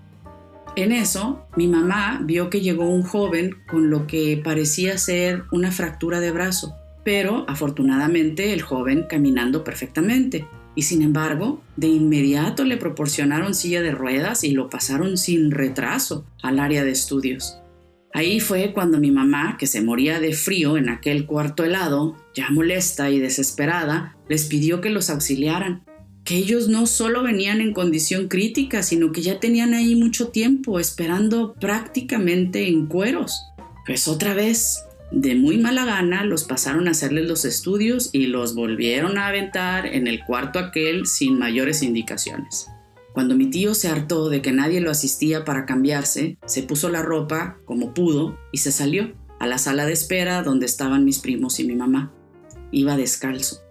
En 0.77 0.93
eso, 0.93 1.45
mi 1.57 1.67
mamá 1.67 2.21
vio 2.23 2.49
que 2.49 2.61
llegó 2.61 2.85
un 2.85 3.03
joven 3.03 3.57
con 3.67 3.89
lo 3.89 4.07
que 4.07 4.39
parecía 4.41 4.97
ser 4.97 5.43
una 5.51 5.69
fractura 5.71 6.21
de 6.21 6.31
brazo, 6.31 6.77
pero 7.03 7.43
afortunadamente 7.49 8.53
el 8.53 8.61
joven 8.61 9.05
caminando 9.09 9.65
perfectamente. 9.65 10.47
Y 10.75 10.83
sin 10.83 11.01
embargo, 11.01 11.61
de 11.75 11.87
inmediato 11.87 12.63
le 12.63 12.77
proporcionaron 12.77 13.53
silla 13.53 13.81
de 13.81 13.91
ruedas 13.91 14.45
y 14.45 14.51
lo 14.51 14.69
pasaron 14.69 15.17
sin 15.17 15.51
retraso 15.51 16.25
al 16.41 16.59
área 16.59 16.85
de 16.85 16.91
estudios. 16.91 17.57
Ahí 18.13 18.39
fue 18.39 18.73
cuando 18.73 18.99
mi 18.99 19.11
mamá, 19.11 19.57
que 19.57 19.67
se 19.67 19.81
moría 19.81 20.19
de 20.19 20.33
frío 20.33 20.77
en 20.77 20.89
aquel 20.89 21.25
cuarto 21.25 21.63
helado, 21.63 22.15
ya 22.35 22.49
molesta 22.51 23.09
y 23.09 23.19
desesperada, 23.19 24.15
les 24.29 24.45
pidió 24.45 24.81
que 24.81 24.89
los 24.89 25.09
auxiliaran 25.09 25.83
que 26.23 26.37
ellos 26.37 26.69
no 26.69 26.85
solo 26.85 27.21
venían 27.23 27.59
en 27.59 27.73
condición 27.73 28.27
crítica, 28.27 28.81
sino 28.81 29.11
que 29.11 29.21
ya 29.21 29.39
tenían 29.39 29.73
ahí 29.73 29.95
mucho 29.95 30.29
tiempo 30.29 30.79
esperando 30.79 31.53
prácticamente 31.59 32.67
en 32.67 32.85
cueros. 32.85 33.43
Pues 33.85 34.07
otra 34.07 34.33
vez, 34.33 34.83
de 35.11 35.35
muy 35.35 35.57
mala 35.57 35.85
gana, 35.85 36.23
los 36.23 36.45
pasaron 36.45 36.87
a 36.87 36.91
hacerles 36.91 37.27
los 37.27 37.43
estudios 37.43 38.09
y 38.13 38.27
los 38.27 38.55
volvieron 38.55 39.17
a 39.17 39.27
aventar 39.27 39.85
en 39.85 40.07
el 40.07 40.23
cuarto 40.23 40.59
aquel 40.59 41.07
sin 41.07 41.37
mayores 41.37 41.83
indicaciones. 41.83 42.67
Cuando 43.13 43.35
mi 43.35 43.49
tío 43.49 43.73
se 43.75 43.89
hartó 43.89 44.29
de 44.29 44.41
que 44.41 44.51
nadie 44.51 44.81
lo 44.81 44.91
asistía 44.91 45.45
para 45.45 45.65
cambiarse, 45.65 46.37
se 46.45 46.63
puso 46.63 46.89
la 46.89 47.01
ropa 47.01 47.59
como 47.65 47.93
pudo 47.93 48.37
y 48.51 48.57
se 48.57 48.71
salió 48.71 49.13
a 49.39 49.47
la 49.47 49.57
sala 49.57 49.85
de 49.85 49.93
espera 49.93 50.41
donde 50.43 50.65
estaban 50.65 51.05
mis 51.05 51.19
primos 51.19 51.59
y 51.59 51.63
mi 51.65 51.75
mamá. 51.75 52.11
Iba 52.71 52.97
descalzo 52.97 53.63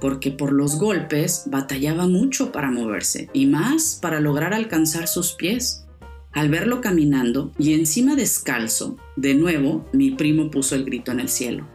porque 0.00 0.30
por 0.30 0.52
los 0.52 0.78
golpes 0.78 1.44
batallaba 1.46 2.06
mucho 2.06 2.52
para 2.52 2.70
moverse 2.70 3.30
y 3.32 3.46
más 3.46 3.98
para 4.00 4.20
lograr 4.20 4.54
alcanzar 4.54 5.08
sus 5.08 5.32
pies. 5.32 5.84
Al 6.32 6.50
verlo 6.50 6.82
caminando 6.82 7.52
y 7.58 7.72
encima 7.72 8.14
descalzo, 8.14 8.98
de 9.16 9.34
nuevo 9.34 9.88
mi 9.92 10.10
primo 10.10 10.50
puso 10.50 10.74
el 10.74 10.84
grito 10.84 11.12
en 11.12 11.20
el 11.20 11.28
cielo. 11.30 11.66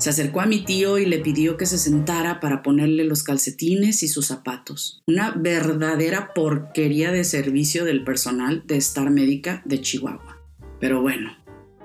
Se 0.00 0.08
acercó 0.08 0.40
a 0.40 0.46
mi 0.46 0.64
tío 0.64 0.96
y 0.96 1.04
le 1.04 1.18
pidió 1.18 1.58
que 1.58 1.66
se 1.66 1.76
sentara 1.76 2.40
para 2.40 2.62
ponerle 2.62 3.04
los 3.04 3.22
calcetines 3.22 4.02
y 4.02 4.08
sus 4.08 4.24
zapatos. 4.24 5.02
Una 5.06 5.32
verdadera 5.32 6.32
porquería 6.32 7.12
de 7.12 7.22
servicio 7.22 7.84
del 7.84 8.02
personal 8.02 8.62
de 8.66 8.78
Star 8.78 9.10
Médica 9.10 9.60
de 9.66 9.82
Chihuahua. 9.82 10.40
Pero 10.80 11.02
bueno, 11.02 11.36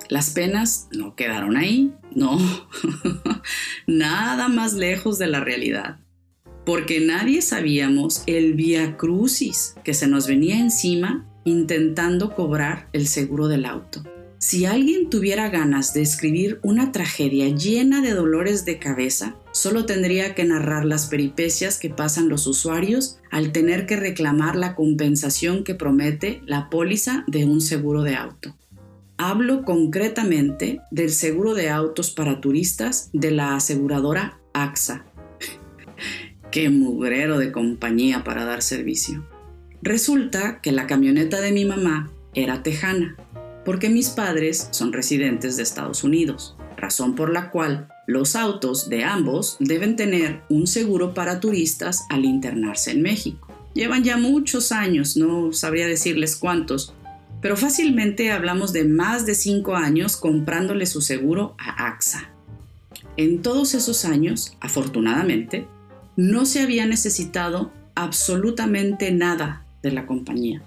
las 0.08 0.30
penas 0.30 0.88
no 0.92 1.14
quedaron 1.18 1.58
ahí, 1.58 1.94
no, 2.16 2.40
nada 3.86 4.48
más 4.48 4.76
lejos 4.76 5.18
de 5.20 5.28
la 5.28 5.42
realidad, 5.42 6.00
porque 6.66 7.02
nadie 7.02 7.42
sabíamos 7.42 8.24
el 8.28 8.54
via 8.54 8.96
crucis 8.96 9.76
que 9.84 9.94
se 9.94 10.08
nos 10.08 10.26
venía 10.26 10.58
encima 10.58 11.30
intentando 11.44 12.34
cobrar 12.34 12.88
el 12.94 13.08
seguro 13.08 13.50
del 13.50 13.66
auto. 13.66 14.04
Si 14.38 14.66
alguien 14.66 15.10
tuviera 15.10 15.50
ganas 15.50 15.94
de 15.94 16.02
escribir 16.02 16.60
una 16.62 16.92
tragedia 16.92 17.48
llena 17.50 18.02
de 18.02 18.12
dolores 18.12 18.66
de 18.66 18.80
cabeza, 18.80 19.38
solo 19.52 19.86
tendría 19.86 20.36
que 20.36 20.44
narrar 20.44 20.86
las 20.86 21.08
peripecias 21.08 21.80
que 21.80 21.90
pasan 21.90 22.28
los 22.28 22.46
usuarios 22.46 23.18
al 23.32 23.52
tener 23.52 23.86
que 23.86 23.96
reclamar 23.96 24.56
la 24.56 24.76
compensación 24.76 25.64
que 25.64 25.74
promete 25.74 26.42
la 26.46 26.70
póliza 26.70 27.24
de 27.28 27.46
un 27.46 27.62
seguro 27.62 28.04
de 28.04 28.16
auto. 28.16 28.56
Hablo 29.18 29.64
concretamente 29.64 30.82
del 30.92 31.12
seguro 31.12 31.54
de 31.54 31.70
autos 31.70 32.12
para 32.12 32.42
turistas 32.42 33.10
de 33.14 33.32
la 33.32 33.56
aseguradora 33.56 34.40
AXA. 34.54 35.06
Qué 36.52 36.70
mugrero 36.70 37.38
de 37.40 37.54
compañía 37.54 38.26
para 38.26 38.44
dar 38.44 38.62
servicio. 38.62 39.26
Resulta 39.82 40.60
que 40.62 40.74
la 40.74 40.88
camioneta 40.88 41.40
de 41.40 41.54
mi 41.54 41.64
mamá 41.64 42.12
era 42.34 42.62
tejana, 42.64 43.16
porque 43.66 43.90
mis 43.90 44.10
padres 44.10 44.70
son 44.72 44.94
residentes 44.94 45.58
de 45.58 45.64
Estados 45.64 46.04
Unidos, 46.04 46.56
razón 46.78 47.16
por 47.16 47.34
la 47.34 47.50
cual 47.50 47.90
los 48.08 48.36
autos 48.36 48.90
de 48.90 49.04
ambos 49.04 49.58
deben 49.60 49.96
tener 49.96 50.44
un 50.50 50.68
seguro 50.68 51.14
para 51.14 51.40
turistas 51.40 52.06
al 52.10 52.24
internarse 52.24 52.92
en 52.92 53.02
México. 53.02 53.48
Llevan 53.74 54.04
ya 54.04 54.18
muchos 54.18 54.72
años, 54.72 55.18
no 55.18 55.52
sabría 55.52 55.88
decirles 55.88 56.36
cuántos, 56.36 56.94
pero 57.42 57.58
fácilmente 57.58 58.32
hablamos 58.32 58.72
de 58.72 58.86
más 58.86 59.26
de 59.26 59.36
cinco 59.36 59.76
años 59.76 60.16
comprándole 60.16 60.86
su 60.86 61.02
seguro 61.02 61.56
a 61.58 61.88
AXA. 61.88 62.30
En 63.18 63.42
todos 63.42 63.74
esos 63.74 64.06
años, 64.06 64.56
afortunadamente, 64.62 65.68
no 66.16 66.46
se 66.46 66.62
había 66.62 66.86
necesitado 66.86 67.72
absolutamente 67.96 69.12
nada 69.12 69.66
de 69.82 69.92
la 69.92 70.06
compañía. 70.06 70.64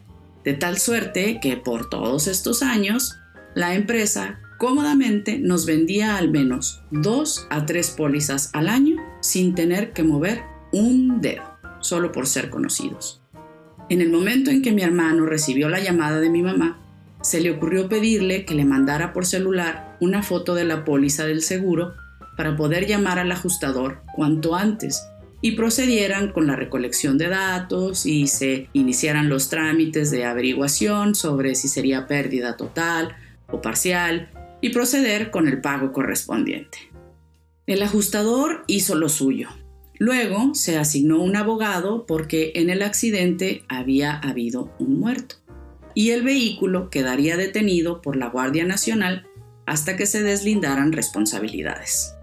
De 0.48 0.54
tal 0.54 0.78
suerte 0.78 1.40
que 1.42 1.58
por 1.58 1.90
todos 1.90 2.26
estos 2.26 2.62
años, 2.62 3.18
la 3.54 3.74
empresa 3.74 4.40
cómodamente 4.56 5.38
nos 5.38 5.66
vendía 5.66 6.16
al 6.16 6.30
menos 6.30 6.80
dos 6.90 7.46
a 7.50 7.66
tres 7.66 7.90
pólizas 7.90 8.48
al 8.54 8.70
año 8.70 8.96
sin 9.20 9.54
tener 9.54 9.92
que 9.92 10.04
mover 10.04 10.40
un 10.72 11.20
dedo, 11.20 11.42
solo 11.80 12.12
por 12.12 12.26
ser 12.26 12.48
conocidos. 12.48 13.20
En 13.90 14.00
el 14.00 14.10
momento 14.10 14.50
en 14.50 14.62
que 14.62 14.72
mi 14.72 14.80
hermano 14.80 15.26
recibió 15.26 15.68
la 15.68 15.80
llamada 15.80 16.18
de 16.18 16.30
mi 16.30 16.40
mamá, 16.40 16.78
se 17.20 17.42
le 17.42 17.50
ocurrió 17.50 17.90
pedirle 17.90 18.46
que 18.46 18.54
le 18.54 18.64
mandara 18.64 19.12
por 19.12 19.26
celular 19.26 19.98
una 20.00 20.22
foto 20.22 20.54
de 20.54 20.64
la 20.64 20.82
póliza 20.82 21.26
del 21.26 21.42
seguro 21.42 21.92
para 22.38 22.56
poder 22.56 22.86
llamar 22.86 23.18
al 23.18 23.32
ajustador 23.32 24.00
cuanto 24.14 24.54
antes 24.54 25.06
y 25.40 25.52
procedieran 25.52 26.32
con 26.32 26.46
la 26.46 26.56
recolección 26.56 27.18
de 27.18 27.28
datos 27.28 28.06
y 28.06 28.26
se 28.26 28.68
iniciaran 28.72 29.28
los 29.28 29.48
trámites 29.48 30.10
de 30.10 30.24
averiguación 30.24 31.14
sobre 31.14 31.54
si 31.54 31.68
sería 31.68 32.06
pérdida 32.06 32.56
total 32.56 33.16
o 33.50 33.60
parcial 33.60 34.30
y 34.60 34.70
proceder 34.70 35.30
con 35.30 35.48
el 35.48 35.60
pago 35.60 35.92
correspondiente. 35.92 36.78
El 37.66 37.82
ajustador 37.82 38.64
hizo 38.66 38.94
lo 38.94 39.08
suyo, 39.08 39.48
Luego 39.98 40.54
se 40.54 40.78
asignó 40.78 41.20
un 41.20 41.34
abogado 41.34 42.06
porque 42.06 42.52
en 42.54 42.70
el 42.70 42.82
accidente 42.82 43.64
había 43.68 44.16
habido 44.16 44.72
un 44.78 45.00
muerto 45.00 45.36
y 45.92 46.10
el 46.10 46.22
vehículo 46.22 46.88
quedaría 46.88 47.36
detenido 47.36 48.00
por 48.00 48.16
la 48.16 48.28
Guardia 48.28 48.64
Nacional 48.64 49.26
hasta 49.66 49.96
que 49.96 50.06
se 50.06 50.22
deslindaran 50.22 50.92
responsabilidades. 50.92 52.14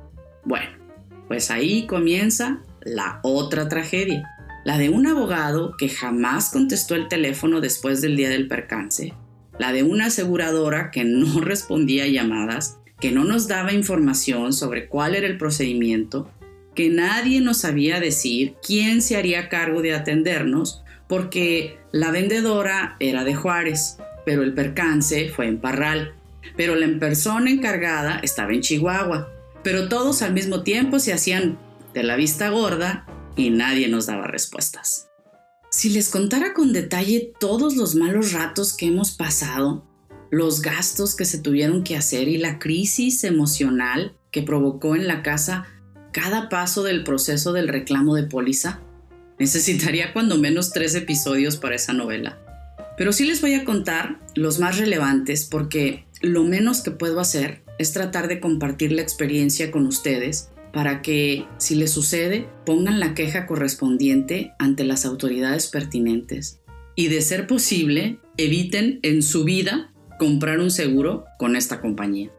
Bueno, 0.45 0.71
pues 1.27 1.51
ahí 1.51 1.85
comienza 1.85 2.63
la 2.85 3.19
otra 3.23 3.67
tragedia, 3.67 4.23
la 4.63 4.77
de 4.77 4.89
un 4.89 5.07
abogado 5.07 5.75
que 5.77 5.89
jamás 5.89 6.51
contestó 6.51 6.95
el 6.95 7.09
teléfono 7.09 7.59
después 7.59 8.01
del 8.01 8.15
día 8.15 8.29
del 8.29 8.47
percance, 8.47 9.13
la 9.59 9.73
de 9.73 9.83
una 9.83 10.05
aseguradora 10.05 10.91
que 10.91 11.03
no 11.03 11.41
respondía 11.41 12.05
a 12.05 12.07
llamadas, 12.07 12.77
que 13.01 13.11
no 13.11 13.25
nos 13.25 13.49
daba 13.49 13.73
información 13.73 14.53
sobre 14.53 14.87
cuál 14.87 15.15
era 15.15 15.27
el 15.27 15.37
procedimiento 15.37 16.31
que 16.75 16.89
nadie 16.89 17.39
nos 17.39 17.59
sabía 17.59 17.99
decir 17.99 18.55
quién 18.61 19.01
se 19.01 19.15
haría 19.15 19.49
cargo 19.49 19.81
de 19.81 19.95
atendernos 19.95 20.83
porque 21.07 21.77
la 21.91 22.11
vendedora 22.11 22.97
era 22.99 23.23
de 23.23 23.33
Juárez, 23.33 23.97
pero 24.25 24.43
el 24.43 24.53
percance 24.53 25.29
fue 25.29 25.47
en 25.47 25.59
Parral, 25.59 26.13
pero 26.57 26.75
la 26.75 26.87
persona 26.99 27.49
encargada 27.49 28.19
estaba 28.21 28.53
en 28.53 28.61
Chihuahua, 28.61 29.31
pero 29.63 29.87
todos 29.87 30.21
al 30.21 30.33
mismo 30.33 30.63
tiempo 30.63 30.99
se 30.99 31.13
hacían 31.13 31.57
de 31.95 32.03
la 32.03 32.15
vista 32.15 32.49
gorda 32.49 33.07
y 33.35 33.49
nadie 33.49 33.87
nos 33.87 34.05
daba 34.05 34.27
respuestas. 34.27 35.07
Si 35.71 35.89
les 35.89 36.09
contara 36.09 36.53
con 36.53 36.73
detalle 36.73 37.33
todos 37.39 37.75
los 37.75 37.95
malos 37.95 38.33
ratos 38.33 38.73
que 38.73 38.85
hemos 38.85 39.11
pasado, 39.11 39.87
los 40.29 40.61
gastos 40.61 41.15
que 41.15 41.25
se 41.25 41.39
tuvieron 41.39 41.83
que 41.83 41.97
hacer 41.97 42.27
y 42.27 42.37
la 42.37 42.59
crisis 42.59 43.23
emocional 43.23 44.15
que 44.31 44.41
provocó 44.41 44.95
en 44.95 45.07
la 45.07 45.23
casa 45.23 45.65
cada 46.11 46.49
paso 46.49 46.83
del 46.83 47.03
proceso 47.03 47.53
del 47.53 47.67
reclamo 47.67 48.15
de 48.15 48.23
póliza, 48.23 48.81
necesitaría 49.39 50.13
cuando 50.13 50.37
menos 50.37 50.71
tres 50.71 50.95
episodios 50.95 51.57
para 51.57 51.75
esa 51.75 51.93
novela. 51.93 52.39
Pero 52.97 53.11
sí 53.11 53.25
les 53.25 53.41
voy 53.41 53.53
a 53.53 53.65
contar 53.65 54.19
los 54.33 54.59
más 54.59 54.77
relevantes 54.77 55.45
porque 55.45 56.05
lo 56.21 56.43
menos 56.43 56.81
que 56.81 56.91
puedo 56.91 57.19
hacer 57.19 57.63
es 57.77 57.91
tratar 57.91 58.29
de 58.29 58.39
compartir 58.39 58.93
la 58.93 59.01
experiencia 59.01 59.71
con 59.71 59.85
ustedes 59.85 60.49
para 60.75 61.01
que, 61.01 61.45
si 61.57 61.75
les 61.75 61.89
sucede, 61.91 62.49
pongan 62.65 62.99
la 62.99 63.13
queja 63.13 63.45
correspondiente 63.45 64.51
ante 64.59 64.83
las 64.83 65.05
autoridades 65.05 65.67
pertinentes 65.67 66.59
y, 66.95 67.07
de 67.07 67.21
ser 67.21 67.47
posible, 67.47 68.19
eviten 68.35 68.99
en 69.01 69.23
su 69.23 69.45
vida 69.45 69.93
comprar 70.19 70.59
un 70.59 70.69
seguro 70.69 71.23
con 71.39 71.55
esta 71.55 71.79
compañía. 71.79 72.29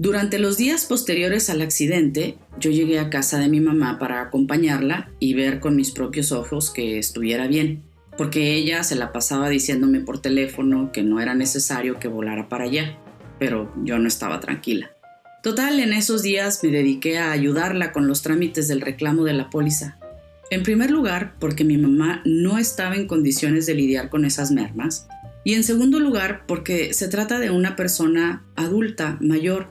Durante 0.00 0.40
los 0.40 0.56
días 0.56 0.86
posteriores 0.86 1.50
al 1.50 1.62
accidente, 1.62 2.36
yo 2.58 2.72
llegué 2.72 2.98
a 2.98 3.10
casa 3.10 3.38
de 3.38 3.46
mi 3.46 3.60
mamá 3.60 3.96
para 4.00 4.22
acompañarla 4.22 5.12
y 5.20 5.34
ver 5.34 5.60
con 5.60 5.76
mis 5.76 5.92
propios 5.92 6.32
ojos 6.32 6.68
que 6.68 6.98
estuviera 6.98 7.46
bien, 7.46 7.84
porque 8.18 8.54
ella 8.54 8.82
se 8.82 8.96
la 8.96 9.12
pasaba 9.12 9.48
diciéndome 9.48 10.00
por 10.00 10.20
teléfono 10.20 10.90
que 10.90 11.04
no 11.04 11.20
era 11.20 11.36
necesario 11.36 12.00
que 12.00 12.08
volara 12.08 12.48
para 12.48 12.64
allá, 12.64 12.98
pero 13.38 13.72
yo 13.84 14.00
no 14.00 14.08
estaba 14.08 14.40
tranquila. 14.40 14.90
Total, 15.42 15.80
en 15.80 15.92
esos 15.92 16.22
días 16.22 16.60
me 16.62 16.70
dediqué 16.70 17.18
a 17.18 17.32
ayudarla 17.32 17.90
con 17.90 18.06
los 18.06 18.22
trámites 18.22 18.68
del 18.68 18.80
reclamo 18.80 19.24
de 19.24 19.32
la 19.32 19.50
póliza. 19.50 19.98
En 20.50 20.62
primer 20.62 20.92
lugar, 20.92 21.34
porque 21.40 21.64
mi 21.64 21.76
mamá 21.76 22.22
no 22.24 22.58
estaba 22.58 22.94
en 22.94 23.08
condiciones 23.08 23.66
de 23.66 23.74
lidiar 23.74 24.08
con 24.08 24.24
esas 24.24 24.52
mermas. 24.52 25.08
Y 25.42 25.54
en 25.54 25.64
segundo 25.64 25.98
lugar, 25.98 26.44
porque 26.46 26.94
se 26.94 27.08
trata 27.08 27.40
de 27.40 27.50
una 27.50 27.74
persona 27.74 28.44
adulta, 28.54 29.18
mayor, 29.20 29.66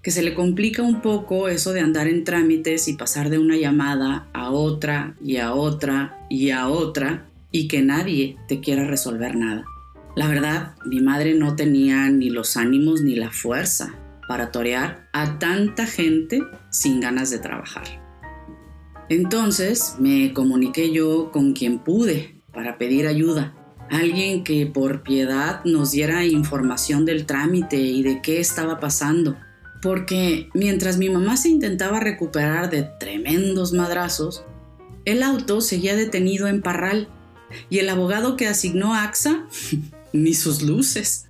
que 0.00 0.12
se 0.12 0.22
le 0.22 0.32
complica 0.32 0.82
un 0.82 1.02
poco 1.02 1.48
eso 1.48 1.72
de 1.72 1.80
andar 1.80 2.06
en 2.06 2.22
trámites 2.22 2.86
y 2.86 2.92
pasar 2.92 3.28
de 3.28 3.40
una 3.40 3.56
llamada 3.56 4.28
a 4.32 4.52
otra 4.52 5.16
y 5.20 5.38
a 5.38 5.54
otra 5.54 6.24
y 6.30 6.50
a 6.50 6.68
otra 6.68 7.26
y 7.50 7.66
que 7.66 7.82
nadie 7.82 8.36
te 8.46 8.60
quiera 8.60 8.84
resolver 8.86 9.34
nada. 9.34 9.64
La 10.14 10.28
verdad, 10.28 10.76
mi 10.84 11.00
madre 11.00 11.34
no 11.34 11.56
tenía 11.56 12.08
ni 12.10 12.30
los 12.30 12.56
ánimos 12.56 13.02
ni 13.02 13.16
la 13.16 13.32
fuerza 13.32 13.96
para 14.28 14.50
torear 14.50 15.08
a 15.12 15.38
tanta 15.38 15.86
gente 15.86 16.42
sin 16.70 17.00
ganas 17.00 17.30
de 17.30 17.38
trabajar. 17.38 17.84
Entonces 19.08 19.96
me 19.98 20.32
comuniqué 20.32 20.92
yo 20.92 21.30
con 21.30 21.52
quien 21.52 21.78
pude 21.78 22.42
para 22.52 22.78
pedir 22.78 23.06
ayuda. 23.06 23.54
Alguien 23.88 24.42
que 24.42 24.66
por 24.66 25.02
piedad 25.02 25.64
nos 25.64 25.92
diera 25.92 26.24
información 26.24 27.04
del 27.04 27.24
trámite 27.24 27.76
y 27.76 28.02
de 28.02 28.20
qué 28.20 28.40
estaba 28.40 28.80
pasando. 28.80 29.36
Porque 29.80 30.48
mientras 30.54 30.98
mi 30.98 31.08
mamá 31.08 31.36
se 31.36 31.50
intentaba 31.50 32.00
recuperar 32.00 32.68
de 32.68 32.82
tremendos 32.98 33.72
madrazos, 33.72 34.44
el 35.04 35.22
auto 35.22 35.60
seguía 35.60 35.94
detenido 35.94 36.48
en 36.48 36.62
Parral 36.62 37.08
y 37.70 37.78
el 37.78 37.88
abogado 37.88 38.36
que 38.36 38.48
asignó 38.48 38.94
AXA 38.94 39.46
ni 40.12 40.34
sus 40.34 40.62
luces. 40.62 41.26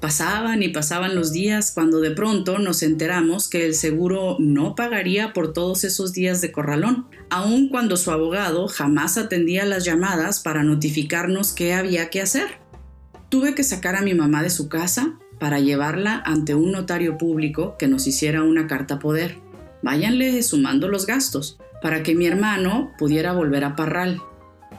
Pasaban 0.00 0.62
y 0.62 0.68
pasaban 0.68 1.14
los 1.14 1.32
días 1.32 1.72
cuando 1.72 2.00
de 2.00 2.10
pronto 2.10 2.58
nos 2.58 2.82
enteramos 2.82 3.48
que 3.48 3.64
el 3.64 3.74
seguro 3.74 4.36
no 4.38 4.74
pagaría 4.74 5.32
por 5.32 5.54
todos 5.54 5.84
esos 5.84 6.12
días 6.12 6.42
de 6.42 6.52
corralón, 6.52 7.06
aun 7.30 7.70
cuando 7.70 7.96
su 7.96 8.10
abogado 8.10 8.68
jamás 8.68 9.16
atendía 9.16 9.64
las 9.64 9.84
llamadas 9.84 10.40
para 10.40 10.62
notificarnos 10.62 11.52
qué 11.52 11.72
había 11.72 12.10
que 12.10 12.20
hacer. 12.20 12.46
Tuve 13.30 13.54
que 13.54 13.64
sacar 13.64 13.96
a 13.96 14.02
mi 14.02 14.12
mamá 14.12 14.42
de 14.42 14.50
su 14.50 14.68
casa 14.68 15.18
para 15.40 15.60
llevarla 15.60 16.22
ante 16.26 16.54
un 16.54 16.72
notario 16.72 17.16
público 17.16 17.76
que 17.78 17.88
nos 17.88 18.06
hiciera 18.06 18.42
una 18.42 18.66
carta 18.66 18.98
poder. 18.98 19.38
Váyanle 19.82 20.42
sumando 20.42 20.88
los 20.88 21.06
gastos 21.06 21.58
para 21.80 22.02
que 22.02 22.14
mi 22.14 22.26
hermano 22.26 22.92
pudiera 22.98 23.32
volver 23.32 23.64
a 23.64 23.76
Parral. 23.76 24.20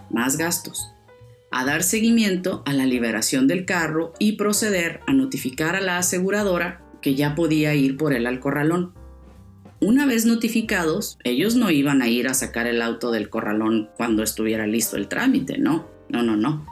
Más 0.10 0.38
gastos 0.38 0.92
a 1.52 1.66
dar 1.66 1.84
seguimiento 1.84 2.64
a 2.66 2.74
la 2.74 2.86
liberación 2.86 3.48
del 3.48 3.66
carro 3.66 4.14
y 4.20 4.34
proceder 4.34 5.00
a 5.08 5.14
notificar 5.14 5.76
a 5.76 5.82
la 5.82 5.98
aseguradora 5.98 6.84
que 7.02 7.16
ya 7.16 7.36
podía 7.36 7.74
ir 7.76 7.98
por 7.98 8.14
él 8.14 8.28
al 8.28 8.40
corralón. 8.40 8.94
Una 9.80 10.06
vez 10.06 10.26
notificados, 10.26 11.18
ellos 11.24 11.56
no 11.56 11.70
iban 11.70 12.02
a 12.02 12.10
ir 12.10 12.28
a 12.28 12.34
sacar 12.34 12.66
el 12.66 12.82
auto 12.82 13.12
del 13.12 13.30
corralón 13.30 13.90
cuando 13.96 14.24
estuviera 14.24 14.66
listo 14.66 14.98
el 14.98 15.08
trámite, 15.08 15.60
no, 15.60 15.88
no, 16.10 16.24
no, 16.24 16.36
no. 16.36 16.66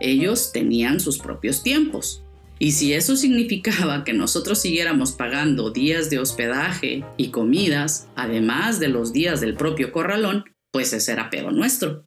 Ellos 0.00 0.52
tenían 0.52 0.98
sus 0.98 1.18
propios 1.18 1.62
tiempos. 1.62 2.22
Y 2.58 2.72
si 2.72 2.94
eso 2.94 3.16
significaba 3.16 4.04
que 4.04 4.14
nosotros 4.14 4.60
siguiéramos 4.60 5.12
pagando 5.12 5.70
días 5.70 6.08
de 6.08 6.18
hospedaje 6.18 7.04
y 7.18 7.28
comidas, 7.28 8.08
además 8.16 8.80
de 8.80 8.88
los 8.88 9.12
días 9.12 9.42
del 9.42 9.54
propio 9.54 9.92
corralón, 9.92 10.44
pues 10.72 10.94
ese 10.94 11.12
era 11.12 11.28
pedo 11.28 11.50
nuestro. 11.50 12.06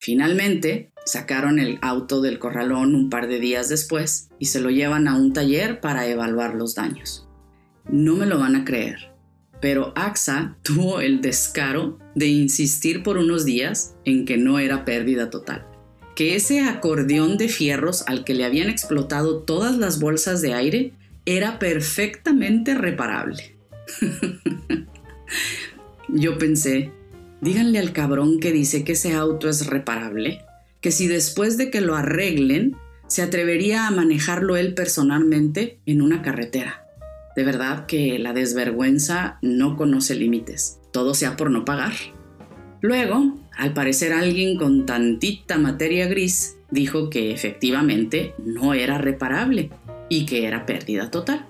Finalmente, 0.00 0.89
sacaron 1.04 1.58
el 1.58 1.78
auto 1.82 2.20
del 2.20 2.38
corralón 2.38 2.94
un 2.94 3.10
par 3.10 3.28
de 3.28 3.40
días 3.40 3.68
después 3.68 4.28
y 4.38 4.46
se 4.46 4.60
lo 4.60 4.70
llevan 4.70 5.08
a 5.08 5.16
un 5.16 5.32
taller 5.32 5.80
para 5.80 6.06
evaluar 6.06 6.54
los 6.54 6.74
daños. 6.74 7.26
No 7.88 8.14
me 8.14 8.26
lo 8.26 8.38
van 8.38 8.56
a 8.56 8.64
creer, 8.64 9.12
pero 9.60 9.92
AXA 9.96 10.56
tuvo 10.62 11.00
el 11.00 11.20
descaro 11.20 11.98
de 12.14 12.26
insistir 12.28 13.02
por 13.02 13.18
unos 13.18 13.44
días 13.44 13.94
en 14.04 14.24
que 14.24 14.36
no 14.36 14.58
era 14.58 14.84
pérdida 14.84 15.30
total, 15.30 15.66
que 16.14 16.36
ese 16.36 16.60
acordeón 16.60 17.36
de 17.36 17.48
fierros 17.48 18.04
al 18.06 18.24
que 18.24 18.34
le 18.34 18.44
habían 18.44 18.68
explotado 18.68 19.42
todas 19.42 19.76
las 19.76 20.00
bolsas 20.00 20.42
de 20.42 20.54
aire 20.54 20.94
era 21.24 21.58
perfectamente 21.58 22.74
reparable. 22.74 23.56
Yo 26.08 26.38
pensé, 26.38 26.92
Díganle 27.40 27.78
al 27.78 27.92
cabrón 27.92 28.38
que 28.38 28.52
dice 28.52 28.84
que 28.84 28.92
ese 28.92 29.14
auto 29.14 29.48
es 29.48 29.66
reparable, 29.66 30.42
que 30.80 30.92
si 30.92 31.06
después 31.06 31.56
de 31.56 31.70
que 31.70 31.80
lo 31.80 31.96
arreglen, 31.96 32.76
se 33.06 33.22
atrevería 33.22 33.86
a 33.86 33.90
manejarlo 33.90 34.56
él 34.56 34.74
personalmente 34.74 35.78
en 35.86 36.00
una 36.00 36.22
carretera. 36.22 36.86
De 37.36 37.44
verdad 37.44 37.86
que 37.86 38.18
la 38.18 38.32
desvergüenza 38.32 39.38
no 39.42 39.76
conoce 39.76 40.14
límites, 40.14 40.78
todo 40.92 41.14
sea 41.14 41.36
por 41.36 41.50
no 41.50 41.64
pagar. 41.64 41.92
Luego, 42.80 43.38
al 43.56 43.74
parecer 43.74 44.12
alguien 44.12 44.56
con 44.56 44.86
tantita 44.86 45.58
materia 45.58 46.06
gris 46.06 46.56
dijo 46.70 47.10
que 47.10 47.30
efectivamente 47.30 48.34
no 48.44 48.74
era 48.74 48.98
reparable 48.98 49.70
y 50.08 50.24
que 50.24 50.46
era 50.46 50.66
pérdida 50.66 51.10
total. 51.10 51.46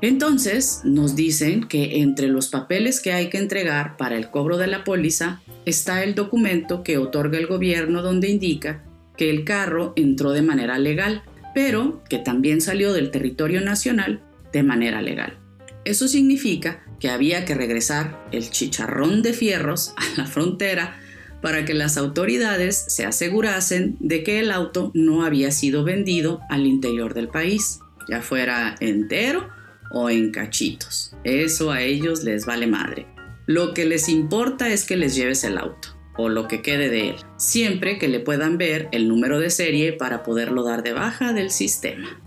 Entonces 0.00 0.82
nos 0.84 1.16
dicen 1.16 1.64
que 1.64 2.00
entre 2.00 2.28
los 2.28 2.48
papeles 2.48 3.00
que 3.00 3.12
hay 3.12 3.30
que 3.30 3.38
entregar 3.38 3.96
para 3.96 4.16
el 4.16 4.30
cobro 4.30 4.58
de 4.58 4.66
la 4.66 4.84
póliza 4.84 5.40
está 5.66 6.02
el 6.04 6.14
documento 6.14 6.82
que 6.82 6.96
otorga 6.96 7.38
el 7.38 7.46
gobierno 7.46 8.00
donde 8.00 8.30
indica 8.30 8.84
que 9.16 9.28
el 9.28 9.44
carro 9.44 9.92
entró 9.96 10.30
de 10.30 10.42
manera 10.42 10.78
legal, 10.78 11.22
pero 11.54 12.02
que 12.08 12.18
también 12.18 12.60
salió 12.60 12.92
del 12.92 13.10
territorio 13.10 13.60
nacional 13.60 14.22
de 14.52 14.62
manera 14.62 15.02
legal. 15.02 15.38
Eso 15.84 16.08
significa 16.08 16.82
que 17.00 17.10
había 17.10 17.44
que 17.44 17.54
regresar 17.54 18.26
el 18.32 18.50
chicharrón 18.50 19.22
de 19.22 19.32
fierros 19.32 19.92
a 19.96 20.20
la 20.20 20.26
frontera 20.26 20.96
para 21.42 21.64
que 21.64 21.74
las 21.74 21.96
autoridades 21.96 22.84
se 22.88 23.04
asegurasen 23.04 23.96
de 24.00 24.22
que 24.22 24.40
el 24.40 24.50
auto 24.50 24.90
no 24.94 25.24
había 25.24 25.50
sido 25.50 25.84
vendido 25.84 26.40
al 26.48 26.66
interior 26.66 27.14
del 27.14 27.28
país, 27.28 27.80
ya 28.08 28.22
fuera 28.22 28.74
entero 28.80 29.48
o 29.90 30.10
en 30.10 30.30
cachitos. 30.30 31.14
Eso 31.24 31.70
a 31.70 31.82
ellos 31.82 32.24
les 32.24 32.46
vale 32.46 32.66
madre. 32.66 33.15
Lo 33.46 33.74
que 33.74 33.84
les 33.84 34.08
importa 34.08 34.72
es 34.72 34.84
que 34.84 34.96
les 34.96 35.14
lleves 35.14 35.44
el 35.44 35.56
auto 35.56 35.88
o 36.16 36.28
lo 36.28 36.48
que 36.48 36.62
quede 36.62 36.88
de 36.88 37.10
él, 37.10 37.16
siempre 37.36 37.98
que 37.98 38.08
le 38.08 38.18
puedan 38.18 38.58
ver 38.58 38.88
el 38.90 39.06
número 39.06 39.38
de 39.38 39.50
serie 39.50 39.92
para 39.92 40.24
poderlo 40.24 40.64
dar 40.64 40.82
de 40.82 40.92
baja 40.92 41.32
del 41.32 41.50
sistema. 41.50 42.20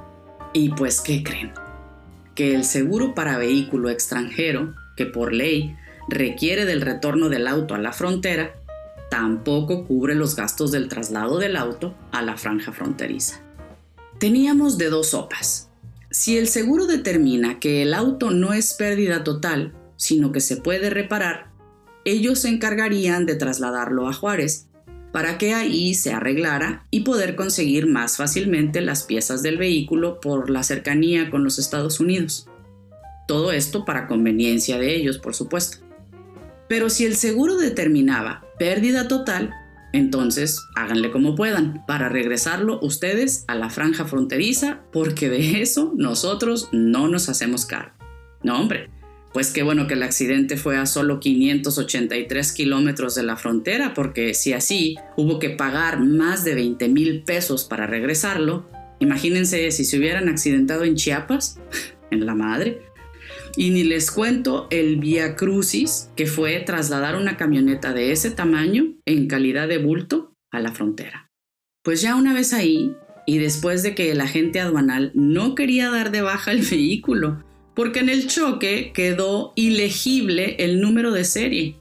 Y 0.54 0.70
pues, 0.70 1.02
¿qué 1.02 1.22
creen? 1.22 1.52
Que 2.36 2.56
el 2.56 2.64
seguro 2.64 3.16
para 3.16 3.38
vehículo 3.38 3.90
extranjero, 3.90 4.74
que 4.96 5.06
por 5.06 5.34
ley 5.34 5.76
requiere 6.08 6.66
del 6.66 6.82
retorno 6.82 7.28
del 7.28 7.48
auto 7.48 7.76
a 7.76 7.80
la 7.80 7.92
frontera, 7.92 8.56
tampoco 9.10 9.86
cubre 9.86 10.16
los 10.16 10.38
gastos 10.38 10.72
del 10.72 10.88
traslado 10.88 11.38
del 11.38 11.58
auto 11.58 11.96
a 12.12 12.22
la 12.22 12.38
franja 12.38 12.72
fronteriza. 12.72 13.42
Teníamos 14.20 14.78
de 14.78 14.90
dos 14.90 15.10
sopas, 15.10 15.70
si 16.12 16.38
el 16.38 16.48
seguro 16.48 16.88
determina 16.88 17.60
que 17.60 17.82
el 17.82 17.94
auto 17.94 18.32
no 18.32 18.54
es 18.54 18.74
pérdida 18.74 19.24
total, 19.24 19.74
sino 20.00 20.32
que 20.32 20.40
se 20.40 20.56
puede 20.56 20.90
reparar, 20.90 21.52
ellos 22.06 22.40
se 22.40 22.48
encargarían 22.48 23.26
de 23.26 23.36
trasladarlo 23.36 24.08
a 24.08 24.14
Juárez 24.14 24.68
para 25.12 25.38
que 25.38 25.54
ahí 25.54 25.94
se 25.94 26.14
arreglara 26.14 26.86
y 26.90 27.02
poder 27.02 27.36
conseguir 27.36 27.86
más 27.86 28.16
fácilmente 28.16 28.80
las 28.80 29.04
piezas 29.04 29.44
del 29.44 29.58
vehículo 29.58 30.22
por 30.22 30.50
la 30.50 30.64
cercanía 30.64 31.30
con 31.30 31.44
los 31.44 31.60
Estados 31.60 32.00
Unidos. 32.00 32.48
Todo 33.28 33.52
esto 33.52 33.84
para 33.86 34.08
conveniencia 34.08 34.78
de 34.78 34.96
ellos, 34.96 35.18
por 35.18 35.36
supuesto. 35.36 35.80
Pero 36.70 36.90
si 36.90 37.06
el 37.06 37.16
seguro 37.16 37.58
determinaba 37.58 38.46
pérdida 38.58 39.08
total, 39.08 39.54
entonces, 39.92 40.64
háganle 40.76 41.12
como 41.12 41.36
puedan 41.36 41.84
para 41.88 42.10
regresarlo 42.10 42.80
ustedes 42.82 43.44
a 43.48 43.56
la 43.56 43.70
franja 43.70 44.06
fronteriza, 44.06 44.82
porque 44.94 45.30
de 45.30 45.62
eso 45.62 45.94
nosotros 45.98 46.70
no 46.72 47.08
nos 47.08 47.28
hacemos 47.28 47.66
cargo. 47.66 47.94
No, 48.44 48.62
hombre, 48.62 48.90
pues 49.34 49.52
qué 49.52 49.64
bueno 49.64 49.88
que 49.88 49.94
el 49.94 50.04
accidente 50.04 50.58
fue 50.58 50.78
a 50.78 50.86
solo 50.86 51.20
583 51.20 52.52
kilómetros 52.52 53.16
de 53.16 53.24
la 53.24 53.38
frontera, 53.38 53.94
porque 53.94 54.34
si 54.34 54.54
así 54.54 54.96
hubo 55.18 55.40
que 55.40 55.52
pagar 55.52 56.00
más 56.00 56.44
de 56.44 56.56
20 56.56 56.90
mil 56.90 57.24
pesos 57.24 57.64
para 57.64 57.86
regresarlo, 57.86 58.68
imagínense 59.00 59.70
si 59.72 59.86
se 59.86 59.98
hubieran 59.98 60.30
accidentado 60.30 60.84
en 60.84 60.96
Chiapas, 60.96 61.60
en 62.12 62.26
la 62.26 62.36
madre, 62.36 62.82
y 63.56 63.70
ni 63.70 63.84
les 63.84 64.12
cuento 64.12 64.68
el 64.72 64.98
via 64.98 65.36
crucis 65.36 66.10
que 66.16 66.26
fue 66.26 66.60
trasladar 66.62 67.16
una 67.16 67.38
camioneta 67.38 67.94
de 67.94 68.12
ese 68.12 68.32
tamaño 68.32 68.96
en 69.06 69.28
calidad 69.28 69.68
de 69.68 69.78
bulto 69.78 70.34
a 70.52 70.60
la 70.60 70.72
frontera. 70.72 71.30
Pues 71.84 72.02
ya 72.02 72.16
una 72.16 72.34
vez 72.34 72.54
ahí, 72.54 72.96
y 73.26 73.38
después 73.38 73.84
de 73.84 73.94
que 73.94 74.12
el 74.12 74.22
agente 74.22 74.60
aduanal 74.60 75.12
no 75.14 75.54
quería 75.54 75.92
dar 75.92 76.10
de 76.12 76.22
baja 76.22 76.52
el 76.52 76.62
vehículo, 76.62 77.44
porque 77.76 78.00
en 78.00 78.10
el 78.10 78.28
choque 78.28 78.92
quedó 78.94 79.54
ilegible 79.56 80.56
el 80.60 80.82
número 80.82 81.12
de 81.12 81.24
serie. 81.24 81.80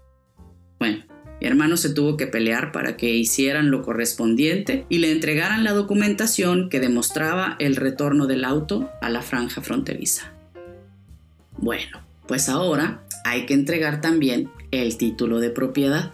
Bueno, 0.78 1.04
mi 1.40 1.46
hermano 1.46 1.76
se 1.76 1.90
tuvo 1.90 2.16
que 2.16 2.26
pelear 2.26 2.72
para 2.72 2.96
que 2.96 3.14
hicieran 3.14 3.70
lo 3.70 3.82
correspondiente 3.82 4.86
y 4.88 4.98
le 4.98 5.12
entregaran 5.12 5.64
la 5.64 5.72
documentación 5.72 6.68
que 6.68 6.80
demostraba 6.80 7.56
el 7.58 7.76
retorno 7.76 8.26
del 8.26 8.44
auto 8.44 8.90
a 9.00 9.08
la 9.08 9.22
franja 9.22 9.60
fronteriza. 9.60 10.32
Bueno, 11.56 12.00
pues 12.26 12.48
ahora 12.48 13.04
hay 13.24 13.46
que 13.46 13.54
entregar 13.54 14.00
también 14.00 14.50
el 14.70 14.96
título 14.96 15.40
de 15.40 15.50
propiedad. 15.50 16.12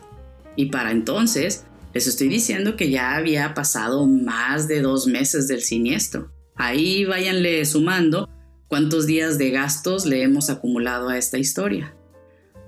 Y 0.57 0.67
para 0.67 0.91
entonces, 0.91 1.65
les 1.93 2.07
estoy 2.07 2.29
diciendo 2.29 2.77
que 2.77 2.91
ya 2.91 3.17
había 3.17 3.55
pasado 3.55 4.07
más 4.07 4.69
de 4.69 4.81
dos 4.81 5.07
meses 5.07 5.49
del 5.49 5.63
siniestro. 5.63 6.31
Ahí 6.57 7.05
váyanle 7.05 7.65
sumando 7.65 8.29
cuántos 8.69 9.07
días 9.07 9.39
de 9.39 9.51
gastos 9.51 10.07
le 10.07 10.23
hemos 10.23 10.51
acumulado 10.51 11.09
a 11.09 11.19
esta 11.19 11.39
historia. 11.39 11.95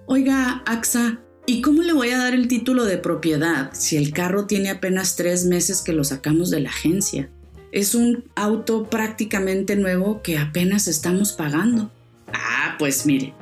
Oiga, 0.06 0.62
AXA, 0.66 1.20
¿y 1.46 1.60
cómo 1.62 1.82
le 1.82 1.92
voy 1.92 2.10
a 2.10 2.18
dar 2.18 2.34
el 2.34 2.48
título 2.48 2.84
de 2.84 2.98
propiedad 2.98 3.70
si 3.72 3.96
el 3.96 4.12
carro 4.12 4.46
tiene 4.46 4.70
apenas 4.70 5.16
tres 5.16 5.44
meses 5.44 5.82
que 5.82 5.92
lo 5.92 6.04
sacamos 6.04 6.50
de 6.50 6.60
la 6.60 6.70
agencia? 6.70 7.30
Es 7.72 7.94
un 7.94 8.24
auto 8.36 8.84
prácticamente 8.88 9.74
nuevo 9.74 10.22
que 10.22 10.38
apenas 10.38 10.86
estamos 10.86 11.32
pagando. 11.32 11.90
Ah, 12.32 12.76
pues 12.78 13.04
mire, 13.04 13.34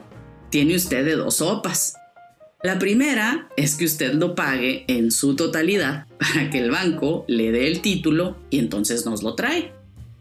tiene 0.49 0.75
usted 0.75 1.05
de 1.05 1.17
dos 1.17 1.37
sopas. 1.37 1.97
La 2.63 2.79
primera 2.79 3.51
es 3.59 3.75
que 3.75 3.85
usted 3.85 4.15
lo 4.15 4.35
pague 4.35 4.87
en 4.89 5.11
su 5.11 5.37
totalidad 5.37 6.07
para 6.19 6.49
que 6.49 6.61
el 6.61 6.71
banco 6.71 7.27
le 7.29 7.53
dé 7.53 7.67
el 7.67 7.83
título 7.83 8.39
y 8.49 8.59
entonces 8.59 9.05
nos 9.05 9.23
lo 9.23 9.35
trae. 9.35 9.74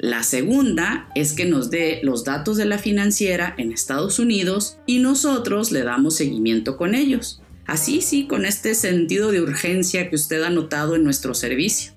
La 0.04 0.24
segunda 0.24 1.08
es 1.16 1.32
que 1.32 1.46
nos 1.46 1.70
dé 1.70 2.02
los 2.04 2.26
datos 2.26 2.58
de 2.58 2.66
la 2.66 2.78
financiera 2.78 3.56
en 3.58 3.72
Estados 3.72 4.20
Unidos 4.20 4.78
y 4.86 5.00
nosotros 5.00 5.72
le 5.72 5.84
damos 5.84 6.18
seguimiento 6.18 6.76
con 6.76 6.94
ellos. 6.94 7.42
Así 7.66 8.02
sí, 8.02 8.28
con 8.28 8.44
este 8.44 8.76
sentido 8.76 9.32
de 9.32 9.40
urgencia 9.40 10.10
que 10.10 10.18
usted 10.18 10.44
ha 10.44 10.50
notado 10.50 10.98
en 10.98 11.06
nuestro 11.06 11.34
servicio. 11.34 11.94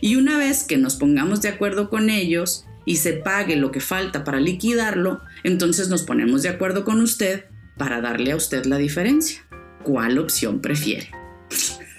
Y 0.00 0.16
una 0.16 0.38
vez 0.38 0.64
que 0.64 0.76
nos 0.76 0.96
pongamos 0.96 1.40
de 1.40 1.50
acuerdo 1.50 1.88
con 1.88 2.10
ellos 2.10 2.64
y 2.84 2.96
se 2.96 3.12
pague 3.12 3.54
lo 3.54 3.70
que 3.70 3.78
falta 3.78 4.24
para 4.24 4.40
liquidarlo, 4.40 5.20
entonces 5.44 5.88
nos 5.88 6.02
ponemos 6.02 6.42
de 6.42 6.48
acuerdo 6.48 6.84
con 6.84 7.00
usted 7.00 7.44
para 7.78 8.00
darle 8.00 8.32
a 8.32 8.36
usted 8.36 8.64
la 8.64 8.76
diferencia 8.76 9.46
cuál 9.84 10.18
opción 10.18 10.60
prefiere. 10.60 11.12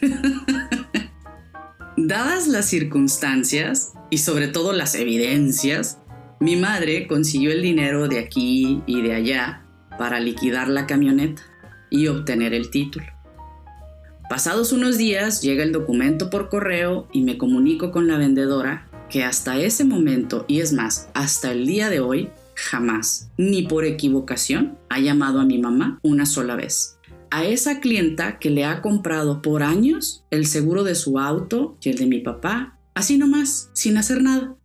Dadas 1.96 2.48
las 2.48 2.66
circunstancias 2.66 3.94
y 4.10 4.20
sobre 4.20 4.48
todo 4.48 4.74
las 4.74 4.96
evidencias, 4.96 6.00
mi 6.40 6.56
madre 6.56 7.08
consiguió 7.08 7.52
el 7.52 7.62
dinero 7.62 8.08
de 8.08 8.20
aquí 8.20 8.82
y 8.86 9.02
de 9.02 9.16
allá 9.16 9.66
para 9.98 10.20
liquidar 10.20 10.68
la 10.68 10.86
camioneta 10.86 11.42
y 11.90 12.08
obtener 12.08 12.54
el 12.54 12.70
título. 12.70 13.06
Pasados 14.30 14.74
unos 14.74 14.98
días 14.98 15.42
llega 15.42 15.64
el 15.64 15.72
documento 15.72 16.30
por 16.30 16.50
correo 16.50 17.08
y 17.14 17.22
me 17.22 17.38
comunico 17.38 17.92
con 17.92 18.08
la 18.08 18.18
vendedora 18.18 18.88
que 19.10 19.24
hasta 19.24 19.58
ese 19.58 19.86
momento, 19.86 20.44
y 20.50 20.60
es 20.60 20.74
más, 20.74 21.10
hasta 21.14 21.52
el 21.52 21.66
día 21.66 21.90
de 21.90 22.02
hoy, 22.02 22.30
jamás, 22.56 23.30
ni 23.38 23.64
por 23.64 23.86
equivocación, 23.86 24.78
ha 24.90 25.00
llamado 25.00 25.40
a 25.40 25.46
mi 25.46 25.58
mamá 25.58 25.98
una 26.04 26.26
sola 26.26 26.56
vez 26.56 26.98
a 27.32 27.46
esa 27.46 27.80
clienta 27.80 28.40
que 28.40 28.50
le 28.50 28.66
ha 28.66 28.82
comprado 28.82 29.42
por 29.42 29.64
años 29.64 30.24
el 30.32 30.46
seguro 30.46 30.84
de 30.84 30.96
su 30.96 31.20
auto 31.20 31.78
y 31.82 31.90
el 31.90 31.98
de 31.98 32.06
mi 32.06 32.20
papá, 32.20 32.77
así 32.98 33.18
nomás, 33.18 33.70
sin 33.74 33.98
hacer 33.98 34.24
nada. 34.24 34.56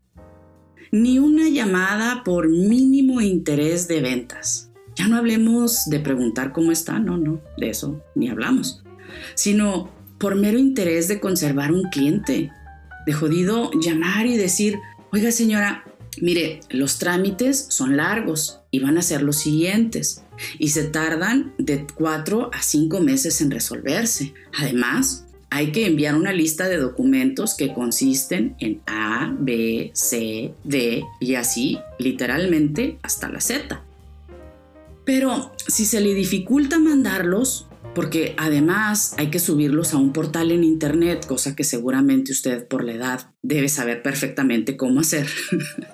Ni 0.90 1.18
una 1.18 1.48
llamada 1.50 2.24
por 2.24 2.48
mínimo 2.48 3.20
interés 3.20 3.88
de 3.88 4.00
ventas. 4.00 4.70
Ya 4.96 5.06
no 5.06 5.16
hablemos 5.16 5.84
de 5.86 6.00
preguntar 6.00 6.52
cómo 6.52 6.72
está, 6.72 6.98
no, 6.98 7.18
no, 7.18 7.42
de 7.58 7.68
eso 7.68 8.02
ni 8.14 8.28
hablamos, 8.28 8.82
sino 9.34 9.90
por 10.18 10.34
mero 10.34 10.58
interés 10.58 11.08
de 11.08 11.20
conservar 11.20 11.72
un 11.72 11.84
cliente. 11.90 12.50
De 13.06 13.12
jodido 13.12 13.70
llamar 13.78 14.26
y 14.26 14.36
decir, 14.36 14.78
oiga 15.12 15.30
señora, 15.30 15.84
mire, 16.20 16.60
los 16.70 16.98
trámites 16.98 17.66
son 17.68 17.96
largos 17.96 18.60
y 18.70 18.78
van 18.78 18.96
a 18.96 19.02
ser 19.02 19.22
los 19.22 19.36
siguientes 19.36 20.22
y 20.58 20.68
se 20.68 20.84
tardan 20.84 21.52
de 21.58 21.86
4 21.94 22.50
a 22.52 22.62
5 22.62 23.00
meses 23.00 23.40
en 23.40 23.50
resolverse. 23.50 24.32
Además, 24.58 25.26
hay 25.52 25.70
que 25.70 25.84
enviar 25.84 26.14
una 26.14 26.32
lista 26.32 26.66
de 26.66 26.78
documentos 26.78 27.54
que 27.54 27.74
consisten 27.74 28.56
en 28.58 28.80
A, 28.86 29.36
B, 29.38 29.90
C, 29.92 30.54
D 30.64 31.04
y 31.20 31.34
así 31.34 31.78
literalmente 31.98 32.98
hasta 33.02 33.28
la 33.28 33.42
Z. 33.42 33.84
Pero 35.04 35.52
si 35.68 35.84
se 35.84 36.00
le 36.00 36.14
dificulta 36.14 36.78
mandarlos, 36.78 37.66
porque 37.94 38.34
además 38.38 39.14
hay 39.18 39.28
que 39.28 39.38
subirlos 39.38 39.92
a 39.92 39.98
un 39.98 40.14
portal 40.14 40.52
en 40.52 40.64
internet, 40.64 41.26
cosa 41.26 41.54
que 41.54 41.64
seguramente 41.64 42.32
usted 42.32 42.66
por 42.66 42.82
la 42.82 42.92
edad 42.92 43.30
debe 43.42 43.68
saber 43.68 44.02
perfectamente 44.02 44.78
cómo 44.78 45.00
hacer. 45.00 45.26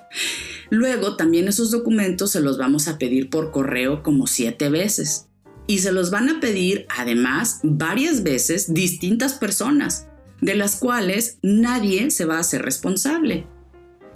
Luego 0.69 1.17
también 1.17 1.49
esos 1.49 1.69
documentos 1.69 2.31
se 2.31 2.39
los 2.39 2.57
vamos 2.57 2.87
a 2.87 2.97
pedir 2.97 3.29
por 3.29 3.51
correo 3.51 4.03
como 4.03 4.25
siete 4.25 4.69
veces. 4.69 5.28
Y 5.69 5.77
se 5.77 5.91
los 5.91 6.09
van 6.09 6.29
a 6.29 6.39
pedir 6.39 6.87
además 6.89 7.59
varias 7.61 8.23
veces 8.23 8.73
distintas 8.73 9.35
personas, 9.35 10.07
de 10.41 10.55
las 10.55 10.77
cuales 10.77 11.37
nadie 11.43 12.09
se 12.09 12.25
va 12.25 12.37
a 12.37 12.39
hacer 12.39 12.63
responsable. 12.63 13.45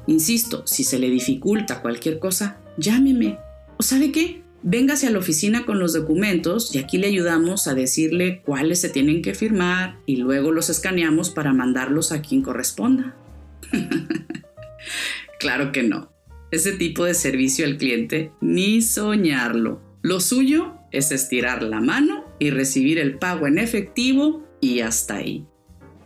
Insisto, 0.08 0.66
si 0.66 0.84
se 0.84 0.98
le 0.98 1.12
dificulta 1.12 1.84
cualquier 1.84 2.18
cosa, 2.18 2.60
llámeme. 2.78 3.38
¿O 3.78 3.84
sabe 3.84 4.12
qué? 4.12 4.42
Véngase 4.63 5.06
a 5.06 5.12
la 5.12 5.20
oficina 5.20 5.63
con 5.63 5.78
los 5.78 5.94
documentos 5.94 6.74
y 6.74 6.80
aquí 6.80 6.98
le 6.98 7.06
ayudamos 7.06 7.68
a 7.68 7.76
decirle 7.76 8.42
cuáles 8.44 8.82
se 8.82 8.89
tienen 8.89 9.22
que 9.22 9.36
firmar 9.36 10.00
y 10.08 10.16
luego 10.16 10.52
los 10.52 10.72
escaneamos 10.72 11.30
para 11.30 11.54
mandarlos 11.54 12.12
a 12.12 12.24
quien 12.24 12.42
corresponda. 12.42 13.16
claro 15.39 15.72
que 15.72 15.84
no. 15.84 16.12
Ese 16.50 16.72
tipo 16.72 17.06
de 17.06 17.13
servicio 17.13 17.68
al 17.68 17.78
cliente, 17.78 18.32
ni 18.42 18.82
soñarlo. 18.82 19.82
Lo 20.02 20.20
suyo 20.20 20.80
es 20.93 21.12
estirar 21.12 21.62
la 21.62 21.82
mano 21.82 22.23
y 22.39 22.51
recibir 22.51 22.97
el 22.99 23.17
pago 23.19 23.47
en 23.47 23.60
efectivo 23.60 24.43
y 24.62 24.79
hasta 24.79 25.17
ahí. 25.17 25.45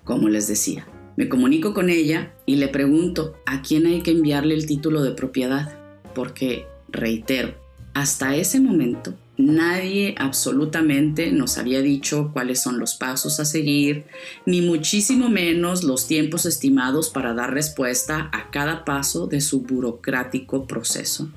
Como 0.04 0.30
les 0.30 0.48
decía, 0.48 0.88
me 1.16 1.30
comunico 1.30 1.76
con 1.76 1.92
ella 1.92 2.34
y 2.48 2.56
le 2.56 2.70
pregunto 2.70 3.36
a 3.46 3.62
quién 3.62 3.86
hay 3.86 4.02
que 4.02 4.12
enviarle 4.12 4.56
el 4.56 4.66
título 4.66 5.04
de 5.04 5.12
propiedad, 5.12 5.78
porque, 6.16 6.66
reitero, 6.90 7.54
hasta 7.94 8.36
ese 8.36 8.60
momento 8.60 9.16
Nadie 9.38 10.16
absolutamente 10.18 11.32
nos 11.32 11.60
había 11.60 11.84
dicho 11.84 12.32
cuáles 12.34 12.60
son 12.60 12.80
los 12.80 12.96
pasos 12.96 13.40
a 13.40 13.46
seguir, 13.46 14.06
ni 14.48 14.62
muchísimo 14.62 15.30
menos 15.30 15.84
los 15.84 16.08
tiempos 16.08 16.48
estimados 16.48 17.12
para 17.12 17.36
dar 17.36 17.54
respuesta 17.54 18.32
a 18.34 18.50
cada 18.50 18.84
paso 18.84 19.28
de 19.28 19.42
su 19.42 19.62
burocrático 19.62 20.66
proceso. 20.66 21.30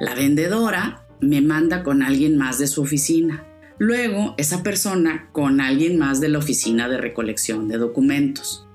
La 0.00 0.16
vendedora 0.16 1.06
me 1.20 1.40
manda 1.40 1.82
con 1.82 2.02
alguien 2.02 2.36
más 2.36 2.58
de 2.58 2.66
su 2.66 2.82
oficina. 2.82 3.44
Luego, 3.78 4.34
esa 4.38 4.62
persona 4.62 5.28
con 5.32 5.60
alguien 5.60 5.98
más 5.98 6.20
de 6.20 6.28
la 6.28 6.38
oficina 6.38 6.88
de 6.88 6.98
recolección 6.98 7.68
de 7.68 7.78
documentos. 7.78 8.66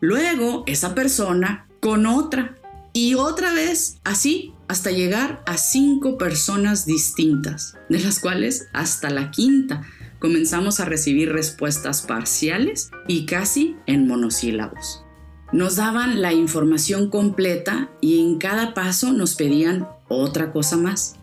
Luego, 0.00 0.64
esa 0.66 0.94
persona 0.94 1.66
con 1.80 2.06
otra. 2.06 2.56
Y 2.92 3.14
otra 3.14 3.52
vez, 3.52 4.00
así, 4.04 4.52
hasta 4.68 4.90
llegar 4.90 5.42
a 5.46 5.56
cinco 5.56 6.18
personas 6.18 6.86
distintas, 6.86 7.76
de 7.88 8.00
las 8.00 8.18
cuales 8.18 8.68
hasta 8.72 9.10
la 9.10 9.30
quinta 9.30 9.82
comenzamos 10.18 10.80
a 10.80 10.84
recibir 10.84 11.32
respuestas 11.32 12.02
parciales 12.02 12.90
y 13.08 13.26
casi 13.26 13.76
en 13.86 14.06
monosílabos. 14.06 15.04
Nos 15.52 15.76
daban 15.76 16.20
la 16.22 16.32
información 16.32 17.10
completa 17.10 17.90
y 18.00 18.20
en 18.20 18.38
cada 18.38 18.74
paso 18.74 19.12
nos 19.12 19.34
pedían 19.34 19.88
otra 20.08 20.52
cosa 20.52 20.76
más. 20.76 21.16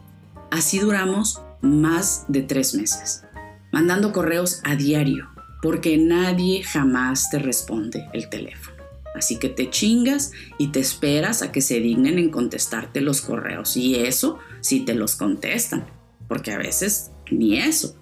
Así 0.51 0.79
duramos 0.79 1.41
más 1.61 2.25
de 2.27 2.41
tres 2.41 2.73
meses, 2.73 3.23
mandando 3.71 4.13
correos 4.13 4.61
a 4.63 4.75
diario, 4.75 5.29
porque 5.61 5.97
nadie 5.97 6.63
jamás 6.63 7.29
te 7.29 7.39
responde 7.39 8.07
el 8.13 8.29
teléfono. 8.29 8.77
Así 9.15 9.37
que 9.37 9.49
te 9.49 9.69
chingas 9.69 10.31
y 10.59 10.67
te 10.67 10.79
esperas 10.79 11.41
a 11.41 11.51
que 11.51 11.61
se 11.61 11.79
dignen 11.79 12.19
en 12.19 12.29
contestarte 12.29 13.01
los 13.01 13.21
correos. 13.21 13.75
Y 13.75 13.95
eso 13.95 14.37
si 14.61 14.81
te 14.81 14.93
los 14.93 15.15
contestan, 15.15 15.87
porque 16.27 16.51
a 16.51 16.57
veces 16.57 17.11
ni 17.31 17.57
eso, 17.57 17.95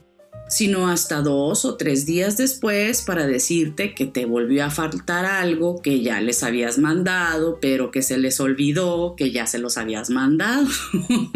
sino 0.48 0.90
hasta 0.90 1.22
dos 1.22 1.66
o 1.66 1.76
tres 1.76 2.06
días 2.06 2.38
después 2.38 3.02
para 3.02 3.26
decirte 3.26 3.94
que 3.94 4.06
te 4.06 4.26
volvió 4.26 4.66
a 4.66 4.70
faltar 4.70 5.26
algo 5.26 5.82
que 5.82 6.02
ya 6.02 6.22
les 6.22 6.44
habías 6.44 6.78
mandado, 6.78 7.58
pero 7.60 7.92
que 7.92 8.02
se 8.02 8.18
les 8.18 8.40
olvidó 8.40 9.16
que 9.16 9.32
ya 9.32 9.48
se 9.48 9.60
los 9.60 9.78
habías 9.78 10.10
mandado. 10.10 10.68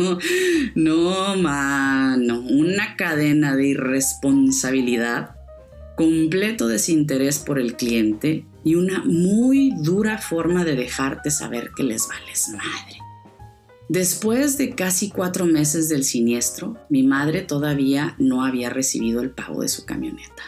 no, 0.75 1.35
mano, 1.37 2.41
una 2.41 2.95
cadena 2.95 3.55
de 3.55 3.67
irresponsabilidad, 3.69 5.35
completo 5.95 6.67
desinterés 6.67 7.39
por 7.39 7.59
el 7.59 7.75
cliente 7.75 8.45
y 8.63 8.75
una 8.75 9.03
muy 9.05 9.73
dura 9.77 10.17
forma 10.17 10.63
de 10.63 10.75
dejarte 10.75 11.31
saber 11.31 11.71
que 11.75 11.83
les 11.83 12.07
vales 12.07 12.49
madre. 12.49 13.08
Después 13.89 14.60
de 14.60 14.75
casi 14.75 15.10
cuatro 15.10 15.47
meses 15.47 15.89
del 15.89 16.04
siniestro, 16.04 16.78
mi 16.89 17.02
madre 17.02 17.41
todavía 17.41 18.15
no 18.19 18.45
había 18.45 18.69
recibido 18.69 19.19
el 19.21 19.32
pago 19.32 19.63
de 19.63 19.67
su 19.67 19.84
camioneta. 19.84 20.43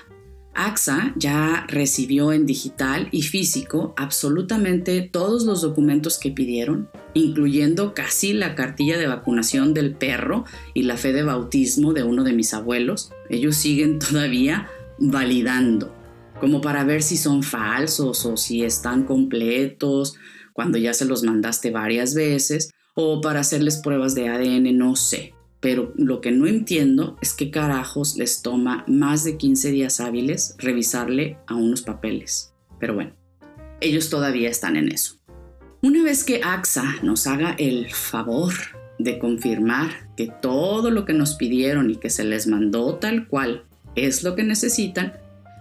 AXA 0.54 1.12
ya 1.16 1.66
recibió 1.68 2.34
en 2.34 2.46
digital 2.46 3.08
y 3.12 3.24
físico 3.24 3.96
absolutamente 3.98 5.02
todos 5.02 5.46
los 5.46 5.64
documentos 5.64 6.20
que 6.20 6.30
pidieron, 6.30 6.88
incluyendo 7.16 7.96
casi 7.96 8.34
la 8.34 8.54
cartilla 8.54 9.00
de 9.00 9.08
vacunación 9.08 9.74
del 9.74 9.96
perro 9.96 10.46
y 10.76 10.84
la 10.84 10.98
fe 10.98 11.12
de 11.12 11.24
bautismo 11.24 11.94
de 11.94 12.04
uno 12.04 12.24
de 12.24 12.34
mis 12.34 12.54
abuelos. 12.54 13.12
Ellos 13.28 13.56
siguen 13.56 13.98
todavía 13.98 14.70
validando 15.00 15.96
como 16.40 16.62
para 16.62 16.84
ver 16.84 17.02
si 17.02 17.18
son 17.18 17.42
falsos 17.42 18.26
o 18.26 18.38
si 18.38 18.64
están 18.64 19.04
completos 19.04 20.16
cuando 20.54 20.78
ya 20.78 20.94
se 20.94 21.06
los 21.06 21.24
mandaste 21.24 21.72
varias 21.72 22.14
veces, 22.14 22.72
o 22.94 23.22
para 23.22 23.40
hacerles 23.40 23.78
pruebas 23.78 24.16
de 24.16 24.30
ADN, 24.30 24.78
no 24.78 24.96
sé. 24.96 25.34
Pero 25.60 25.94
lo 25.96 26.22
que 26.22 26.32
no 26.32 26.48
entiendo 26.48 27.18
es 27.22 27.34
qué 27.34 27.52
carajos 27.52 28.18
les 28.18 28.42
toma 28.42 28.84
más 28.88 29.24
de 29.24 29.38
15 29.38 29.72
días 29.72 30.00
hábiles 30.00 30.56
revisarle 30.58 31.38
a 31.46 31.56
unos 31.56 31.84
papeles. 31.84 32.54
Pero 32.80 32.96
bueno, 32.96 33.14
ellos 33.80 34.10
todavía 34.10 34.50
están 34.50 34.76
en 34.76 34.92
eso. 34.92 35.16
Una 35.84 36.04
vez 36.04 36.24
que 36.24 36.42
AXA 36.44 36.96
nos 37.04 37.28
haga 37.28 37.56
el 37.58 37.92
favor 37.92 38.54
de 38.98 39.20
confirmar 39.20 40.10
que 40.16 40.32
todo 40.42 40.92
lo 40.92 41.06
que 41.06 41.14
nos 41.14 41.36
pidieron 41.36 41.90
y 41.90 41.96
que 41.96 42.10
se 42.10 42.24
les 42.24 42.48
mandó 42.48 42.96
tal 42.96 43.28
cual 43.28 43.66
es 43.96 44.24
lo 44.24 44.36
que 44.36 44.44
necesitan, 44.44 45.14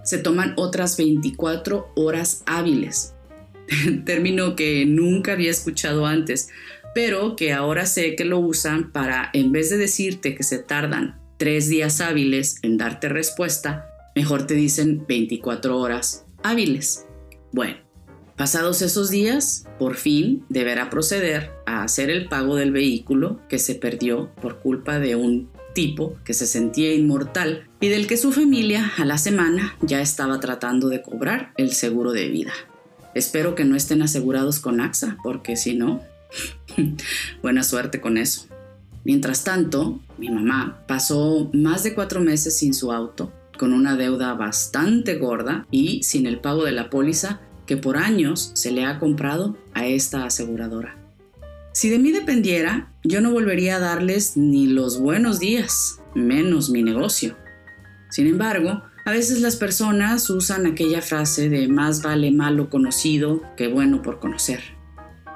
se 0.03 0.19
toman 0.19 0.55
otras 0.57 0.97
24 0.97 1.93
horas 1.97 2.43
hábiles. 2.47 3.15
Término 4.05 4.57
que 4.57 4.85
nunca 4.87 5.33
había 5.33 5.51
escuchado 5.51 6.07
antes, 6.07 6.49
pero 6.95 7.37
que 7.37 7.53
ahora 7.53 7.87
sé 7.87 8.17
que 8.17 8.25
lo 8.25 8.39
usan 8.39 8.93
para, 8.93 9.31
en 9.33 9.53
vez 9.53 9.71
de 9.71 9.79
decirte 9.79 10.35
que 10.35 10.43
se 10.43 10.59
tardan 10.59 11.21
tres 11.37 11.69
días 11.69 12.01
hábiles 12.01 12.57
en 12.63 12.77
darte 12.77 13.09
respuesta, 13.09 13.87
mejor 14.15 14.47
te 14.47 14.55
dicen 14.55 15.05
24 15.07 15.79
horas 15.79 16.27
hábiles. 16.43 17.07
Bueno, 17.53 17.77
pasados 18.37 18.83
esos 18.83 19.11
días, 19.11 19.67
por 19.79 19.97
fin 19.97 20.45
deberá 20.49 20.91
proceder 20.91 21.51
a 21.67 21.83
hacer 21.83 22.11
el 22.11 22.29
pago 22.29 22.57
del 22.57 22.73
vehículo 22.73 23.41
que 23.49 23.59
se 23.59 23.75
perdió 23.75 24.31
por 24.41 24.61
culpa 24.61 24.99
de 24.99 25.17
un 25.17 25.51
tipo 25.75 26.17
que 26.25 26.35
se 26.35 26.47
sentía 26.47 26.93
inmortal 26.93 27.69
y 27.81 27.89
del 27.89 28.07
que 28.07 28.17
su 28.17 28.33
familia 28.33 28.93
a 28.97 29.05
la 29.05 29.19
semana 29.19 29.77
ya 29.81 30.01
estaba 30.01 30.41
tratando 30.41 30.89
de 30.89 31.03
cobrar 31.03 31.53
el 31.57 31.73
seguro 31.73 32.13
de 32.13 32.29
vida. 32.29 32.53
Espero 33.15 33.55
que 33.55 33.65
no 33.65 33.77
estén 33.77 34.03
asegurados 34.03 34.61
con 34.61 34.81
AXA, 34.81 35.17
porque 35.23 35.57
si 35.57 35.75
no, 35.75 36.01
Buena 37.43 37.63
suerte 37.63 38.01
con 38.01 38.19
eso. 38.19 38.47
Mientras 39.05 39.45
tanto, 39.45 40.01
mi 40.19 40.29
mamá 40.29 40.85
pasó 40.87 41.51
más 41.53 41.83
de 41.83 41.95
cuatro 41.95 42.21
meses 42.21 42.57
sin 42.57 42.75
su 42.75 42.93
auto, 42.93 43.33
con 43.59 43.73
una 43.73 43.97
deuda 43.97 44.35
bastante 44.35 45.17
gorda 45.17 45.67
y 45.71 46.03
sin 46.03 46.27
el 46.27 46.41
pago 46.41 46.65
de 46.65 46.73
la 46.73 46.91
póliza 46.91 47.41
que 47.67 47.77
por 47.77 47.97
años 47.97 48.51
se 48.55 48.73
le 48.73 48.85
ha 48.85 48.99
comprado 48.99 49.57
a 49.75 49.87
esta 49.87 50.25
aseguradora. 50.25 50.97
Si 51.73 51.89
de 51.89 51.99
mí 51.99 52.11
dependiera, 52.11 52.93
yo 53.05 53.21
no 53.21 53.31
volvería 53.31 53.77
a 53.77 53.81
darles 53.81 54.37
ni 54.37 54.67
los 54.67 55.01
buenos 55.01 55.39
días, 55.39 56.01
menos 56.15 56.69
mi 56.69 56.83
negocio. 56.83 57.37
Sin 58.11 58.27
embargo, 58.27 58.83
a 59.07 59.11
veces 59.13 59.41
las 59.41 59.57
personas 59.57 60.29
usan 60.31 60.67
aquella 60.67 61.01
frase 61.01 61.49
de 61.49 61.69
más 61.69 62.03
vale 62.03 62.33
malo 62.33 62.69
conocido 62.69 63.43
que 63.57 63.69
bueno 63.69 64.03
por 64.03 64.19
conocer. 64.19 64.80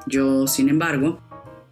Yo, 0.07 0.47
sin 0.47 0.69
embargo, 0.69 1.21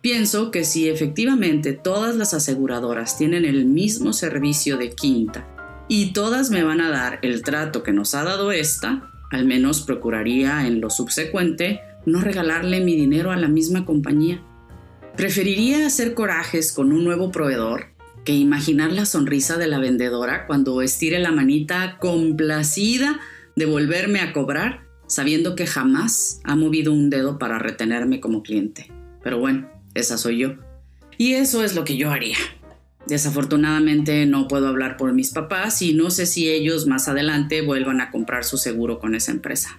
pienso 0.01 0.51
que 0.51 0.64
si 0.64 0.88
efectivamente 0.88 1.73
todas 1.73 2.16
las 2.16 2.35
aseguradoras 2.35 3.16
tienen 3.16 3.45
el 3.45 3.64
mismo 3.64 4.12
servicio 4.12 4.77
de 4.77 4.90
quinta 4.90 5.47
y 5.88 6.12
todas 6.12 6.51
me 6.51 6.62
van 6.62 6.81
a 6.81 6.90
dar 6.90 7.18
el 7.23 7.42
trato 7.42 7.83
que 7.83 7.92
nos 7.92 8.14
ha 8.14 8.25
dado 8.25 8.53
esta, 8.53 9.11
al 9.31 9.45
menos 9.45 9.83
procuraría 9.83 10.66
en 10.66 10.81
lo 10.81 10.90
subsecuente 10.90 11.81
no 12.07 12.21
regalarle 12.21 12.81
mi 12.81 12.97
dinero 12.97 13.31
a 13.31 13.37
la 13.37 13.49
misma 13.49 13.85
compañía. 13.85 14.42
Preferiría 15.16 15.87
hacer 15.87 16.14
corajes 16.14 16.73
con 16.73 16.92
un 16.92 17.05
nuevo 17.05 17.31
proveedor 17.31 17.92
que 18.25 18.33
imaginar 18.33 18.92
la 18.92 19.05
sonrisa 19.05 19.59
de 19.59 19.66
la 19.66 19.79
vendedora 19.79 20.47
cuando 20.47 20.81
estire 20.81 21.18
la 21.18 21.33
manita 21.33 21.99
complacida 21.99 23.21
de 23.57 23.66
volverme 23.66 24.21
a 24.21 24.33
cobrar 24.33 24.87
sabiendo 25.12 25.57
que 25.57 25.66
jamás 25.66 26.40
ha 26.42 26.57
movido 26.57 26.90
un 26.90 27.11
dedo 27.11 27.38
para 27.38 27.59
retenerme 27.59 28.18
como 28.18 28.42
cliente. 28.42 28.90
Pero 29.22 29.38
bueno, 29.38 29.68
esa 29.92 30.16
soy 30.16 30.38
yo. 30.38 30.55
Y 31.18 31.35
eso 31.35 31.62
es 31.62 31.75
lo 31.75 31.85
que 31.85 31.98
yo 31.98 32.11
haría. 32.11 32.38
Desafortunadamente 33.07 34.25
no 34.25 34.48
puedo 34.48 34.68
hablar 34.68 34.96
por 34.96 35.12
mis 35.12 35.29
papás 35.29 35.83
y 35.83 35.92
no 35.92 36.11
sé 36.11 36.25
si 36.25 36.48
ellos 36.48 36.87
más 36.87 37.09
adelante 37.09 37.61
vuelvan 37.61 38.01
a 38.01 38.11
comprar 38.11 38.44
su 38.44 38.57
seguro 38.57 39.01
con 39.01 39.14
esa 39.14 39.33
empresa. 39.33 39.79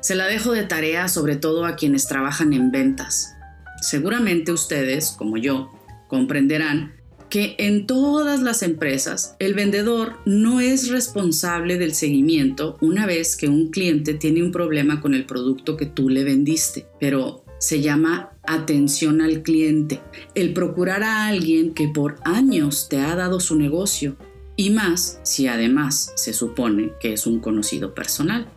Se 0.00 0.16
la 0.16 0.26
dejo 0.26 0.50
de 0.50 0.64
tarea 0.64 1.06
sobre 1.06 1.36
todo 1.36 1.64
a 1.64 1.76
quienes 1.76 2.08
trabajan 2.08 2.52
en 2.52 2.72
ventas. 2.72 3.36
Seguramente 3.80 4.50
ustedes, 4.50 5.14
como 5.16 5.36
yo, 5.36 5.70
comprenderán 6.08 6.97
que 7.30 7.54
en 7.58 7.86
todas 7.86 8.40
las 8.40 8.62
empresas 8.62 9.36
el 9.38 9.54
vendedor 9.54 10.18
no 10.24 10.60
es 10.60 10.88
responsable 10.88 11.76
del 11.78 11.94
seguimiento 11.94 12.78
una 12.80 13.06
vez 13.06 13.36
que 13.36 13.48
un 13.48 13.70
cliente 13.70 14.14
tiene 14.14 14.42
un 14.42 14.52
problema 14.52 15.00
con 15.00 15.14
el 15.14 15.26
producto 15.26 15.76
que 15.76 15.86
tú 15.86 16.08
le 16.08 16.24
vendiste, 16.24 16.86
pero 16.98 17.44
se 17.58 17.80
llama 17.80 18.32
atención 18.46 19.20
al 19.20 19.42
cliente, 19.42 20.00
el 20.34 20.52
procurar 20.54 21.02
a 21.02 21.26
alguien 21.26 21.74
que 21.74 21.88
por 21.88 22.16
años 22.24 22.88
te 22.88 22.98
ha 23.00 23.14
dado 23.14 23.40
su 23.40 23.56
negocio 23.56 24.16
y 24.56 24.70
más 24.70 25.20
si 25.22 25.48
además 25.48 26.12
se 26.16 26.32
supone 26.32 26.92
que 27.00 27.12
es 27.12 27.26
un 27.26 27.40
conocido 27.40 27.94
personal. 27.94 28.48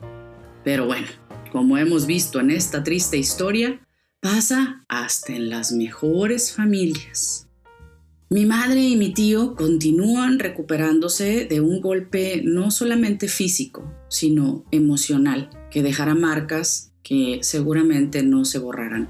Pero 0.63 0.85
bueno, 0.85 1.07
como 1.51 1.77
hemos 1.77 2.05
visto 2.05 2.39
en 2.39 2.51
esta 2.51 2.83
triste 2.83 3.17
historia, 3.17 3.81
pasa 4.19 4.85
hasta 4.87 5.33
en 5.33 5.49
las 5.49 5.71
mejores 5.71 6.53
familias. 6.53 7.50
Mi 8.33 8.45
madre 8.45 8.79
y 8.79 8.95
mi 8.95 9.13
tío 9.13 9.55
continúan 9.55 10.39
recuperándose 10.39 11.43
de 11.43 11.59
un 11.59 11.81
golpe 11.81 12.41
no 12.45 12.71
solamente 12.71 13.27
físico, 13.27 13.93
sino 14.07 14.63
emocional, 14.71 15.49
que 15.69 15.83
dejará 15.83 16.15
marcas 16.15 16.93
que 17.03 17.39
seguramente 17.41 18.23
no 18.23 18.45
se 18.45 18.57
borrarán. 18.57 19.09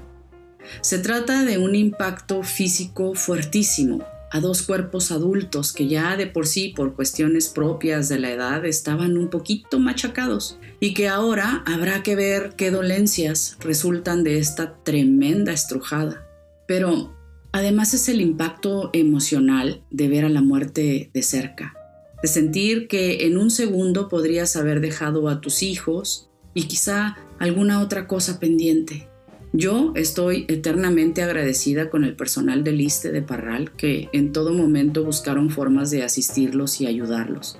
Se 0.80 0.98
trata 0.98 1.44
de 1.44 1.58
un 1.58 1.76
impacto 1.76 2.42
físico 2.42 3.14
fuertísimo 3.14 4.04
a 4.32 4.40
dos 4.40 4.62
cuerpos 4.62 5.12
adultos 5.12 5.72
que 5.72 5.86
ya 5.86 6.16
de 6.16 6.26
por 6.26 6.48
sí 6.48 6.72
por 6.74 6.96
cuestiones 6.96 7.46
propias 7.46 8.08
de 8.08 8.18
la 8.18 8.32
edad 8.32 8.64
estaban 8.64 9.16
un 9.16 9.30
poquito 9.30 9.78
machacados 9.78 10.58
y 10.80 10.94
que 10.94 11.06
ahora 11.06 11.62
habrá 11.64 12.02
que 12.02 12.16
ver 12.16 12.54
qué 12.56 12.72
dolencias 12.72 13.56
resultan 13.60 14.24
de 14.24 14.38
esta 14.38 14.82
tremenda 14.82 15.52
estrujada. 15.52 16.26
Pero 16.66 17.21
Además 17.52 17.92
es 17.92 18.08
el 18.08 18.22
impacto 18.22 18.88
emocional 18.94 19.82
de 19.90 20.08
ver 20.08 20.24
a 20.24 20.30
la 20.30 20.40
muerte 20.40 21.10
de 21.12 21.22
cerca, 21.22 21.74
de 22.22 22.28
sentir 22.28 22.88
que 22.88 23.26
en 23.26 23.36
un 23.36 23.50
segundo 23.50 24.08
podrías 24.08 24.56
haber 24.56 24.80
dejado 24.80 25.28
a 25.28 25.42
tus 25.42 25.62
hijos 25.62 26.30
y 26.54 26.64
quizá 26.64 27.18
alguna 27.38 27.80
otra 27.82 28.06
cosa 28.06 28.40
pendiente. 28.40 29.06
Yo 29.52 29.92
estoy 29.96 30.46
eternamente 30.48 31.22
agradecida 31.22 31.90
con 31.90 32.04
el 32.04 32.16
personal 32.16 32.64
del 32.64 32.80
ISTE 32.80 33.12
de 33.12 33.20
Parral 33.20 33.72
que 33.76 34.08
en 34.14 34.32
todo 34.32 34.54
momento 34.54 35.04
buscaron 35.04 35.50
formas 35.50 35.90
de 35.90 36.04
asistirlos 36.04 36.80
y 36.80 36.86
ayudarlos. 36.86 37.58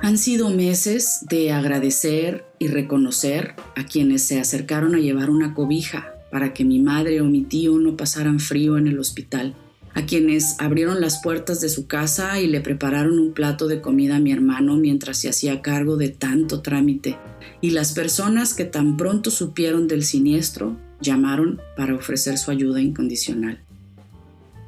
Han 0.00 0.16
sido 0.16 0.48
meses 0.48 1.26
de 1.28 1.52
agradecer 1.52 2.46
y 2.58 2.68
reconocer 2.68 3.54
a 3.76 3.84
quienes 3.84 4.22
se 4.22 4.40
acercaron 4.40 4.94
a 4.94 4.98
llevar 4.98 5.28
una 5.28 5.52
cobija, 5.52 6.09
para 6.30 6.52
que 6.52 6.64
mi 6.64 6.80
madre 6.80 7.20
o 7.20 7.24
mi 7.24 7.42
tío 7.42 7.78
no 7.78 7.96
pasaran 7.96 8.40
frío 8.40 8.78
en 8.78 8.86
el 8.86 8.98
hospital, 8.98 9.54
a 9.94 10.06
quienes 10.06 10.60
abrieron 10.60 11.00
las 11.00 11.20
puertas 11.20 11.60
de 11.60 11.68
su 11.68 11.86
casa 11.86 12.40
y 12.40 12.46
le 12.46 12.60
prepararon 12.60 13.18
un 13.18 13.32
plato 13.32 13.66
de 13.66 13.80
comida 13.80 14.16
a 14.16 14.20
mi 14.20 14.32
hermano 14.32 14.76
mientras 14.76 15.18
se 15.18 15.28
hacía 15.28 15.62
cargo 15.62 15.96
de 15.96 16.10
tanto 16.10 16.60
trámite, 16.60 17.18
y 17.60 17.70
las 17.70 17.92
personas 17.92 18.54
que 18.54 18.64
tan 18.64 18.96
pronto 18.96 19.30
supieron 19.30 19.88
del 19.88 20.04
siniestro 20.04 20.76
llamaron 21.00 21.60
para 21.76 21.94
ofrecer 21.94 22.38
su 22.38 22.50
ayuda 22.50 22.80
incondicional. 22.80 23.60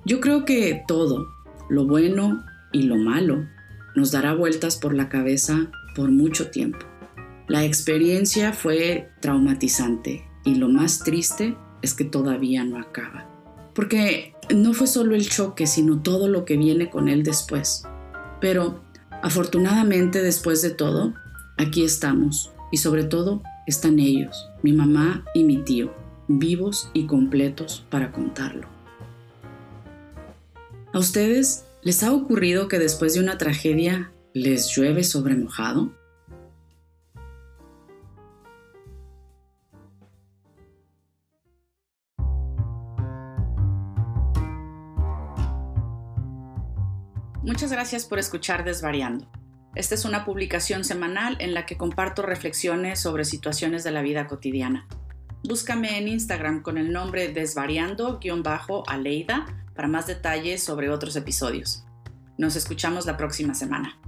Yo 0.04 0.20
creo 0.20 0.44
que 0.44 0.82
todo, 0.88 1.28
lo 1.70 1.86
bueno 1.86 2.44
y 2.72 2.82
lo 2.82 2.96
malo, 2.96 3.46
nos 3.94 4.10
dará 4.10 4.34
vueltas 4.34 4.76
por 4.76 4.94
la 4.94 5.08
cabeza 5.08 5.70
por 5.94 6.10
mucho 6.10 6.48
tiempo. 6.48 6.86
La 7.48 7.64
experiencia 7.64 8.52
fue 8.52 9.10
traumatizante, 9.20 10.24
y 10.44 10.56
lo 10.56 10.68
más 10.68 11.00
triste 11.00 11.56
es 11.82 11.94
que 11.94 12.04
todavía 12.04 12.64
no 12.64 12.78
acaba. 12.78 13.28
Porque 13.74 14.34
no 14.54 14.74
fue 14.74 14.86
solo 14.86 15.14
el 15.14 15.28
choque, 15.28 15.66
sino 15.66 16.02
todo 16.02 16.28
lo 16.28 16.44
que 16.44 16.56
viene 16.56 16.90
con 16.90 17.08
él 17.08 17.22
después. 17.22 17.84
Pero 18.40 18.80
afortunadamente 19.22 20.22
después 20.22 20.62
de 20.62 20.70
todo, 20.70 21.14
aquí 21.58 21.84
estamos 21.84 22.52
y 22.70 22.78
sobre 22.78 23.04
todo 23.04 23.42
están 23.66 23.98
ellos, 23.98 24.50
mi 24.62 24.72
mamá 24.72 25.24
y 25.34 25.44
mi 25.44 25.58
tío, 25.58 25.94
vivos 26.28 26.90
y 26.92 27.06
completos 27.06 27.86
para 27.90 28.12
contarlo. 28.12 28.68
¿A 30.92 30.98
ustedes 30.98 31.64
les 31.82 32.02
ha 32.02 32.12
ocurrido 32.12 32.68
que 32.68 32.78
después 32.78 33.14
de 33.14 33.20
una 33.20 33.38
tragedia 33.38 34.12
les 34.34 34.74
llueve 34.74 35.04
sobre 35.04 35.34
mojado? 35.34 35.92
Muchas 47.42 47.72
gracias 47.72 48.04
por 48.04 48.20
escuchar 48.20 48.62
Desvariando. 48.62 49.26
Esta 49.74 49.96
es 49.96 50.04
una 50.04 50.24
publicación 50.24 50.84
semanal 50.84 51.36
en 51.40 51.54
la 51.54 51.66
que 51.66 51.76
comparto 51.76 52.22
reflexiones 52.22 53.00
sobre 53.00 53.24
situaciones 53.24 53.82
de 53.82 53.90
la 53.90 54.00
vida 54.00 54.28
cotidiana. 54.28 54.86
Búscame 55.42 55.98
en 55.98 56.06
Instagram 56.06 56.62
con 56.62 56.78
el 56.78 56.92
nombre 56.92 57.32
desvariando-aleida 57.32 59.46
para 59.74 59.88
más 59.88 60.06
detalles 60.06 60.62
sobre 60.62 60.88
otros 60.88 61.16
episodios. 61.16 61.84
Nos 62.38 62.54
escuchamos 62.54 63.06
la 63.06 63.16
próxima 63.16 63.54
semana. 63.54 63.98